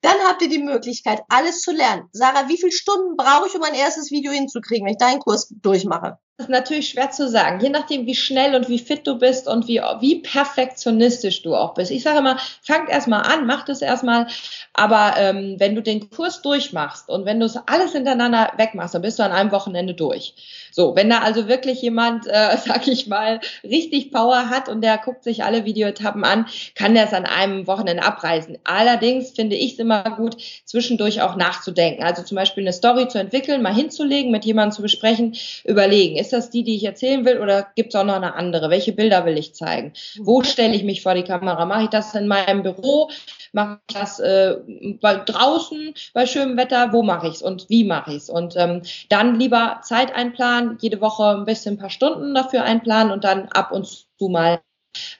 Dann 0.00 0.16
habt 0.26 0.40
ihr 0.40 0.48
die 0.48 0.62
Möglichkeit, 0.62 1.20
alles 1.28 1.60
zu 1.60 1.72
lernen. 1.72 2.08
Sarah, 2.12 2.48
wie 2.48 2.56
viele 2.56 2.72
Stunden 2.72 3.16
brauche 3.16 3.48
ich, 3.48 3.54
um 3.54 3.60
mein 3.60 3.74
erstes 3.74 4.10
Video 4.10 4.32
hinzukriegen, 4.32 4.86
wenn 4.86 4.92
ich 4.92 4.98
deinen 4.98 5.20
Kurs 5.20 5.52
durchmache? 5.60 6.18
Das 6.38 6.46
ist 6.46 6.52
natürlich 6.52 6.90
schwer 6.90 7.10
zu 7.10 7.28
sagen, 7.28 7.58
je 7.60 7.68
nachdem, 7.68 8.06
wie 8.06 8.14
schnell 8.14 8.54
und 8.54 8.68
wie 8.68 8.78
fit 8.78 9.04
du 9.08 9.18
bist 9.18 9.48
und 9.48 9.66
wie, 9.66 9.80
wie 9.98 10.20
perfektionistisch 10.20 11.42
du 11.42 11.56
auch 11.56 11.74
bist. 11.74 11.90
Ich 11.90 12.04
sage 12.04 12.18
immer, 12.18 12.38
fangt 12.62 12.88
erstmal 12.90 13.22
an, 13.22 13.44
mach 13.44 13.64
das 13.64 13.82
erstmal, 13.82 14.28
aber 14.72 15.14
ähm, 15.18 15.56
wenn 15.58 15.74
du 15.74 15.82
den 15.82 16.10
Kurs 16.10 16.40
durchmachst 16.40 17.08
und 17.08 17.24
wenn 17.24 17.40
du 17.40 17.46
es 17.46 17.58
alles 17.66 17.90
hintereinander 17.90 18.52
wegmachst, 18.56 18.94
dann 18.94 19.02
bist 19.02 19.18
du 19.18 19.24
an 19.24 19.32
einem 19.32 19.50
Wochenende 19.50 19.94
durch. 19.94 20.36
So, 20.70 20.94
wenn 20.94 21.10
da 21.10 21.22
also 21.22 21.48
wirklich 21.48 21.82
jemand, 21.82 22.28
äh, 22.28 22.56
sag 22.64 22.86
ich 22.86 23.08
mal, 23.08 23.40
richtig 23.64 24.12
Power 24.12 24.48
hat 24.48 24.68
und 24.68 24.80
der 24.82 24.96
guckt 24.98 25.24
sich 25.24 25.42
alle 25.42 25.64
Videoetappen 25.64 26.22
an, 26.22 26.46
kann 26.76 26.94
der 26.94 27.06
es 27.06 27.14
an 27.14 27.26
einem 27.26 27.66
Wochenende 27.66 28.04
abreißen. 28.04 28.58
Allerdings 28.62 29.32
finde 29.32 29.56
ich 29.56 29.72
es 29.72 29.80
immer 29.80 30.04
gut, 30.04 30.36
zwischendurch 30.64 31.20
auch 31.20 31.34
nachzudenken. 31.34 32.04
Also 32.04 32.22
zum 32.22 32.36
Beispiel 32.36 32.62
eine 32.62 32.72
Story 32.72 33.08
zu 33.08 33.18
entwickeln, 33.18 33.60
mal 33.60 33.74
hinzulegen, 33.74 34.30
mit 34.30 34.44
jemandem 34.44 34.76
zu 34.76 34.82
besprechen, 34.82 35.34
überlegen, 35.64 36.14
ist 36.16 36.27
das 36.32 36.50
die, 36.50 36.64
die 36.64 36.76
ich 36.76 36.84
erzählen 36.84 37.24
will 37.24 37.38
oder 37.38 37.68
gibt 37.74 37.94
es 37.94 38.00
auch 38.00 38.04
noch 38.04 38.14
eine 38.14 38.34
andere? 38.34 38.70
Welche 38.70 38.92
Bilder 38.92 39.24
will 39.24 39.38
ich 39.38 39.54
zeigen? 39.54 39.92
Wo 40.18 40.42
stelle 40.42 40.74
ich 40.74 40.84
mich 40.84 41.02
vor 41.02 41.14
die 41.14 41.24
Kamera? 41.24 41.64
Mache 41.64 41.84
ich 41.84 41.90
das 41.90 42.14
in 42.14 42.28
meinem 42.28 42.62
Büro? 42.62 43.10
Mache 43.52 43.80
ich 43.88 43.94
das 43.94 44.20
äh, 44.20 44.56
bei, 45.00 45.16
draußen 45.16 45.94
bei 46.14 46.26
schönem 46.26 46.56
Wetter? 46.56 46.92
Wo 46.92 47.02
mache 47.02 47.28
ich 47.28 47.34
es 47.34 47.42
und 47.42 47.68
wie 47.68 47.84
mache 47.84 48.10
ich 48.10 48.18
es? 48.18 48.30
Und 48.30 48.54
ähm, 48.56 48.82
dann 49.08 49.38
lieber 49.38 49.80
Zeit 49.82 50.14
einplanen, 50.14 50.78
jede 50.80 51.00
Woche 51.00 51.36
ein 51.36 51.44
bisschen 51.44 51.74
ein 51.74 51.78
paar 51.78 51.90
Stunden 51.90 52.34
dafür 52.34 52.64
einplanen 52.64 53.12
und 53.12 53.24
dann 53.24 53.48
ab 53.48 53.72
und 53.72 53.86
zu 53.86 54.28
mal 54.28 54.60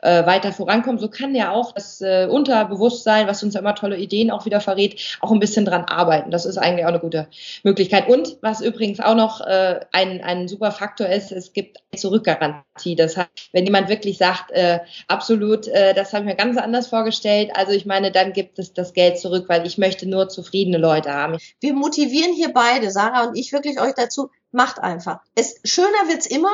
äh, 0.01 0.27
weiter 0.27 0.53
vorankommen. 0.53 0.99
So 0.99 1.09
kann 1.09 1.35
ja 1.35 1.53
auch 1.53 1.73
das 1.73 2.01
äh, 2.01 2.27
Unterbewusstsein, 2.31 3.27
was 3.27 3.43
uns 3.43 3.55
ja 3.55 3.61
immer 3.61 3.75
tolle 3.75 3.97
Ideen 3.97 4.31
auch 4.31 4.45
wieder 4.45 4.61
verrät, 4.61 5.19
auch 5.21 5.31
ein 5.31 5.41
bisschen 5.41 5.65
dran 5.65 5.85
arbeiten. 5.85 6.31
Das 6.31 6.47
ist 6.47 6.59
eigentlich 6.59 6.85
auch 6.85 6.91
eine 6.91 7.01
gute 7.01 7.29
Möglichkeit. 7.63 8.09
Und 8.09 8.39
was 8.41 8.61
übrigens 8.61 9.01
auch 9.01 9.15
noch 9.15 9.41
äh, 9.41 9.81
ein, 9.93 10.23
ein 10.23 10.49
super 10.49 10.73
Faktor 10.73 11.09
ist, 11.09 11.33
es 11.33 11.53
gibt 11.53 11.79
eine 11.91 12.01
Zurückgarantie. 12.01 12.97
Das 12.97 13.17
heißt, 13.17 13.29
wenn 13.53 13.65
jemand 13.65 13.89
wirklich 13.89 14.19
sagt, 14.19 14.51
äh, 14.51 14.81
absolut, 15.07 15.69
äh, 15.69 15.95
das 15.95 16.13
habe 16.13 16.25
ich 16.25 16.31
mir 16.31 16.37
ganz 16.37 16.57
anders 16.57 16.87
vorgestellt, 16.87 17.51
also 17.55 17.73
ich 17.73 17.87
meine, 17.87 18.13
dann 18.13 18.33
gibt 18.33 18.59
es 18.59 18.73
das 18.73 18.93
Geld 18.93 19.19
zurück, 19.19 19.47
weil 19.49 19.67
ich 19.67 19.79
möchte 19.79 20.09
nur 20.09 20.29
zufriedene 20.29 20.79
Leute 20.79 21.13
haben. 21.13 21.39
Wir 21.61 21.75
motivieren 21.75 22.35
hier 22.35 22.53
beide, 22.53 22.91
Sarah 22.91 23.29
und 23.29 23.37
ich, 23.37 23.53
wirklich 23.53 23.81
euch 23.81 23.95
dazu, 23.95 24.31
macht 24.51 24.81
einfach. 24.81 25.21
Es, 25.35 25.61
schöner 25.65 26.09
wird's 26.09 26.27
immer 26.27 26.53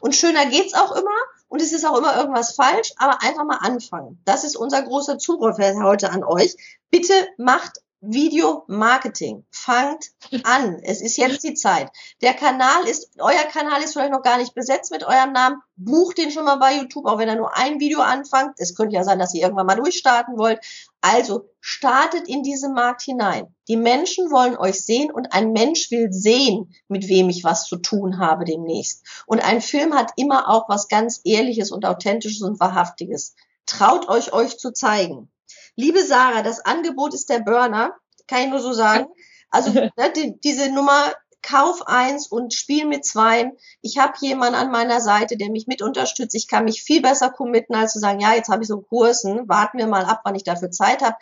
und 0.00 0.14
schöner 0.14 0.46
geht's 0.46 0.74
auch 0.74 0.92
immer 0.92 1.16
und 1.48 1.62
es 1.62 1.72
ist 1.72 1.84
auch 1.86 1.96
immer 1.96 2.16
irgendwas 2.16 2.54
falsch, 2.54 2.92
aber 2.96 3.22
einfach 3.22 3.44
mal 3.44 3.58
anfangen. 3.60 4.20
Das 4.24 4.44
ist 4.44 4.56
unser 4.56 4.82
großer 4.82 5.18
Zuruf 5.18 5.58
heute 5.58 6.10
an 6.10 6.24
euch. 6.24 6.56
Bitte 6.90 7.14
macht 7.36 7.80
Video 8.08 8.64
Marketing. 8.68 9.44
Fangt 9.50 10.12
an. 10.44 10.78
Es 10.82 11.00
ist 11.00 11.16
jetzt 11.16 11.42
die 11.44 11.54
Zeit. 11.54 11.90
Der 12.22 12.34
Kanal 12.34 12.86
ist, 12.86 13.10
euer 13.18 13.44
Kanal 13.52 13.82
ist 13.82 13.92
vielleicht 13.92 14.12
noch 14.12 14.22
gar 14.22 14.38
nicht 14.38 14.54
besetzt 14.54 14.90
mit 14.92 15.04
eurem 15.04 15.32
Namen. 15.32 15.60
Bucht 15.76 16.18
den 16.18 16.30
schon 16.30 16.44
mal 16.44 16.56
bei 16.56 16.76
YouTube, 16.76 17.06
auch 17.06 17.18
wenn 17.18 17.28
er 17.28 17.36
nur 17.36 17.56
ein 17.56 17.80
Video 17.80 18.00
anfängt. 18.00 18.52
Es 18.58 18.74
könnte 18.74 18.94
ja 18.94 19.04
sein, 19.04 19.18
dass 19.18 19.34
ihr 19.34 19.42
irgendwann 19.42 19.66
mal 19.66 19.76
durchstarten 19.76 20.38
wollt. 20.38 20.60
Also 21.00 21.48
startet 21.60 22.28
in 22.28 22.42
diesen 22.42 22.74
Markt 22.74 23.02
hinein. 23.02 23.54
Die 23.68 23.76
Menschen 23.76 24.30
wollen 24.30 24.56
euch 24.56 24.84
sehen 24.84 25.10
und 25.10 25.32
ein 25.32 25.52
Mensch 25.52 25.90
will 25.90 26.12
sehen, 26.12 26.74
mit 26.88 27.08
wem 27.08 27.28
ich 27.28 27.44
was 27.44 27.64
zu 27.64 27.76
tun 27.76 28.18
habe 28.18 28.44
demnächst. 28.44 29.04
Und 29.26 29.40
ein 29.44 29.60
Film 29.60 29.94
hat 29.94 30.12
immer 30.16 30.48
auch 30.48 30.68
was 30.68 30.88
ganz 30.88 31.20
Ehrliches 31.24 31.70
und 31.70 31.84
Authentisches 31.84 32.42
und 32.42 32.60
Wahrhaftiges. 32.60 33.34
Traut 33.66 34.08
euch, 34.08 34.32
euch 34.32 34.58
zu 34.58 34.72
zeigen. 34.72 35.30
Liebe 35.74 36.04
Sarah, 36.04 36.42
das 36.42 36.60
Angebot 36.64 37.14
ist 37.14 37.28
der 37.28 37.40
Burner, 37.40 37.94
kann 38.26 38.42
ich 38.42 38.48
nur 38.48 38.60
so 38.60 38.72
sagen. 38.72 39.06
Also 39.50 39.70
ne, 39.72 39.92
die, 40.14 40.38
diese 40.40 40.70
Nummer 40.70 41.12
Kauf 41.46 41.86
eins 41.86 42.26
und 42.26 42.54
spiel 42.54 42.86
mit 42.86 43.04
zwei. 43.04 43.52
Ich 43.80 43.98
habe 43.98 44.14
jemanden 44.20 44.56
an 44.56 44.72
meiner 44.72 45.00
Seite, 45.00 45.36
der 45.36 45.48
mich 45.48 45.68
mit 45.68 45.80
unterstützt. 45.80 46.34
Ich 46.34 46.48
kann 46.48 46.64
mich 46.64 46.82
viel 46.82 47.00
besser 47.00 47.30
committen, 47.30 47.76
als 47.76 47.92
zu 47.92 48.00
sagen, 48.00 48.18
ja, 48.18 48.34
jetzt 48.34 48.48
habe 48.48 48.62
ich 48.62 48.68
so 48.68 48.74
einen 48.74 48.86
Kursen, 48.86 49.48
warten 49.48 49.78
wir 49.78 49.86
mal 49.86 50.04
ab, 50.04 50.22
wann 50.24 50.34
ich 50.34 50.42
dafür 50.42 50.72
Zeit 50.72 51.02
habe. 51.02 51.14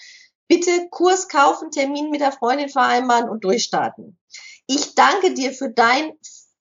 Bitte 0.48 0.88
Kurs 0.90 1.28
kaufen, 1.28 1.70
Termin 1.70 2.10
mit 2.10 2.22
der 2.22 2.32
Freundin 2.32 2.70
vereinbaren 2.70 3.28
und 3.28 3.44
durchstarten. 3.44 4.18
Ich 4.66 4.94
danke 4.94 5.34
dir 5.34 5.52
für 5.52 5.68
dein 5.68 6.12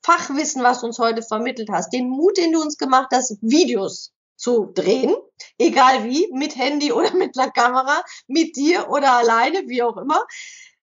Fachwissen, 0.02 0.62
was 0.62 0.82
du 0.82 0.88
uns 0.88 1.00
heute 1.00 1.22
vermittelt 1.22 1.70
hast, 1.72 1.94
den 1.94 2.10
Mut, 2.10 2.38
den 2.38 2.52
du 2.52 2.62
uns 2.62 2.78
gemacht 2.78 3.10
hast, 3.14 3.38
Videos 3.42 4.12
zu 4.36 4.72
drehen, 4.74 5.16
egal 5.58 6.04
wie, 6.06 6.28
mit 6.34 6.56
Handy 6.56 6.92
oder 6.92 7.14
mit 7.16 7.38
einer 7.38 7.52
Kamera, 7.52 8.04
mit 8.28 8.56
dir 8.56 8.90
oder 8.90 9.14
alleine, 9.14 9.64
wie 9.68 9.84
auch 9.84 9.98
immer. 9.98 10.26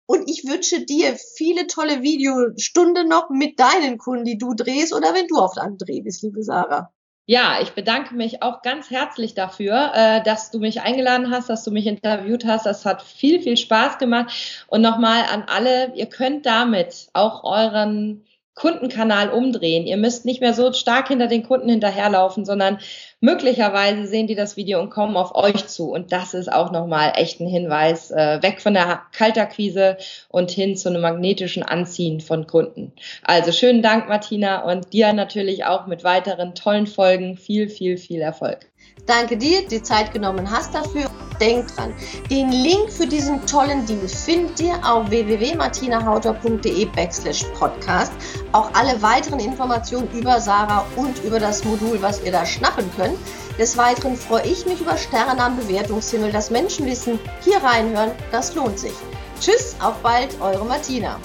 Und 0.07 0.29
ich 0.29 0.45
wünsche 0.45 0.85
dir 0.85 1.17
viele 1.37 1.69
tolle 1.69 2.03
Videostunden 2.03 3.09
noch 3.09 3.31
mit 3.31 3.61
deinen 3.61 3.97
Kunden, 3.97 4.25
die 4.25 4.39
du 4.39 4.55
drehst 4.55 4.93
oder 4.93 5.15
wenn 5.15 5.29
du 5.29 5.37
auf 5.37 5.57
einem 5.57 5.79
Dreh 5.79 6.01
bist, 6.01 6.23
liebe 6.23 6.43
Sarah. 6.43 6.93
Ja, 7.27 7.61
ich 7.63 7.75
bedanke 7.75 8.17
mich 8.17 8.43
auch 8.43 8.61
ganz 8.63 8.91
herzlich 8.91 9.35
dafür, 9.35 9.93
äh, 9.95 10.21
dass 10.25 10.51
du 10.51 10.59
mich 10.59 10.81
eingeladen 10.81 11.31
hast, 11.31 11.49
dass 11.49 11.63
du 11.63 11.71
mich 11.71 11.87
interviewt 11.87 12.45
hast. 12.45 12.67
Das 12.67 12.85
hat 12.85 13.03
viel, 13.03 13.41
viel 13.41 13.57
Spaß 13.57 13.99
gemacht. 13.99 14.65
Und 14.67 14.81
nochmal 14.81 15.23
an 15.33 15.45
alle, 15.47 15.95
ihr 15.95 16.07
könnt 16.07 16.45
damit 16.45 17.09
auch 17.13 17.45
euren 17.45 18.25
Kundenkanal 18.61 19.31
umdrehen. 19.31 19.87
Ihr 19.87 19.97
müsst 19.97 20.27
nicht 20.27 20.43
mehr 20.43 20.53
so 20.53 20.71
stark 20.75 21.09
hinter 21.09 21.29
den 21.29 21.43
Kunden 21.43 21.71
hinterherlaufen, 21.71 22.45
sondern 22.45 22.79
möglicherweise 23.21 24.07
sehen 24.07 24.27
die 24.27 24.35
das 24.35 24.59
Video 24.59 24.81
und 24.81 24.91
kommen 24.91 25.17
auf 25.17 25.35
euch 25.35 25.67
zu. 25.67 25.91
Und 25.91 26.13
das 26.13 26.35
ist 26.35 26.53
auch 26.53 26.71
nochmal 26.71 27.15
echt 27.17 27.41
ein 27.41 27.49
Hinweis, 27.49 28.11
äh, 28.11 28.43
weg 28.43 28.61
von 28.61 28.75
der 28.75 29.01
Kalterquise 29.13 29.97
und 30.29 30.51
hin 30.51 30.77
zu 30.77 30.91
einem 30.91 31.01
magnetischen 31.01 31.63
Anziehen 31.63 32.21
von 32.21 32.47
Kunden. 32.47 32.93
Also 33.25 33.51
schönen 33.51 33.81
Dank, 33.81 34.11
Martina, 34.11 34.63
und 34.71 34.93
dir 34.93 35.15
natürlich 35.15 35.65
auch 35.65 35.87
mit 35.87 36.05
weiteren 36.05 36.55
tollen 36.55 36.87
Folgen 36.87 37.39
viel, 37.39 37.71
viel, 37.71 37.97
viel 37.97 38.21
Erfolg. 38.21 38.67
Danke 39.07 39.39
dir, 39.39 39.67
die 39.67 39.83
Zeit 39.83 40.13
genommen 40.13 40.51
hast 40.51 40.75
dafür. 40.75 41.11
Denk 41.41 41.75
dran, 41.75 41.95
den 42.31 42.53
Link 42.53 42.93
für 42.93 43.07
diesen 43.07 43.45
tollen 43.47 43.87
Deal 43.87 44.07
findet 44.07 44.61
ihr 44.61 44.75
auf 44.85 45.09
www.martinahauter.de 45.09 46.85
backslash 46.87 47.45
podcast. 47.59 48.13
Auch 48.53 48.71
alle 48.75 49.01
weiteren 49.01 49.41
Informationen 49.41 50.09
über 50.13 50.39
Sarah 50.41 50.85
und 50.97 51.25
über 51.25 51.41
das 51.41 51.65
Modul, 51.65 52.03
was 52.03 52.23
ihr 52.23 52.33
da 52.33 52.45
schnappen 52.45 52.91
könnt. 52.97 53.17
Des 53.59 53.77
Weiteren 53.77 54.17
freue 54.17 54.47
ich 54.47 54.67
mich 54.67 54.81
über 54.81 54.97
Sterne 54.97 55.43
am 55.43 55.57
Bewertungshimmel, 55.57 56.31
dass 56.31 56.51
Menschen 56.51 56.87
wissen, 56.87 57.19
hier 57.43 57.59
reinhören, 57.63 58.13
das 58.31 58.55
lohnt 58.55 58.79
sich. 58.79 58.95
Tschüss, 59.41 59.77
auf 59.81 59.97
bald, 60.03 60.39
eure 60.41 60.67
Martina. 60.67 61.19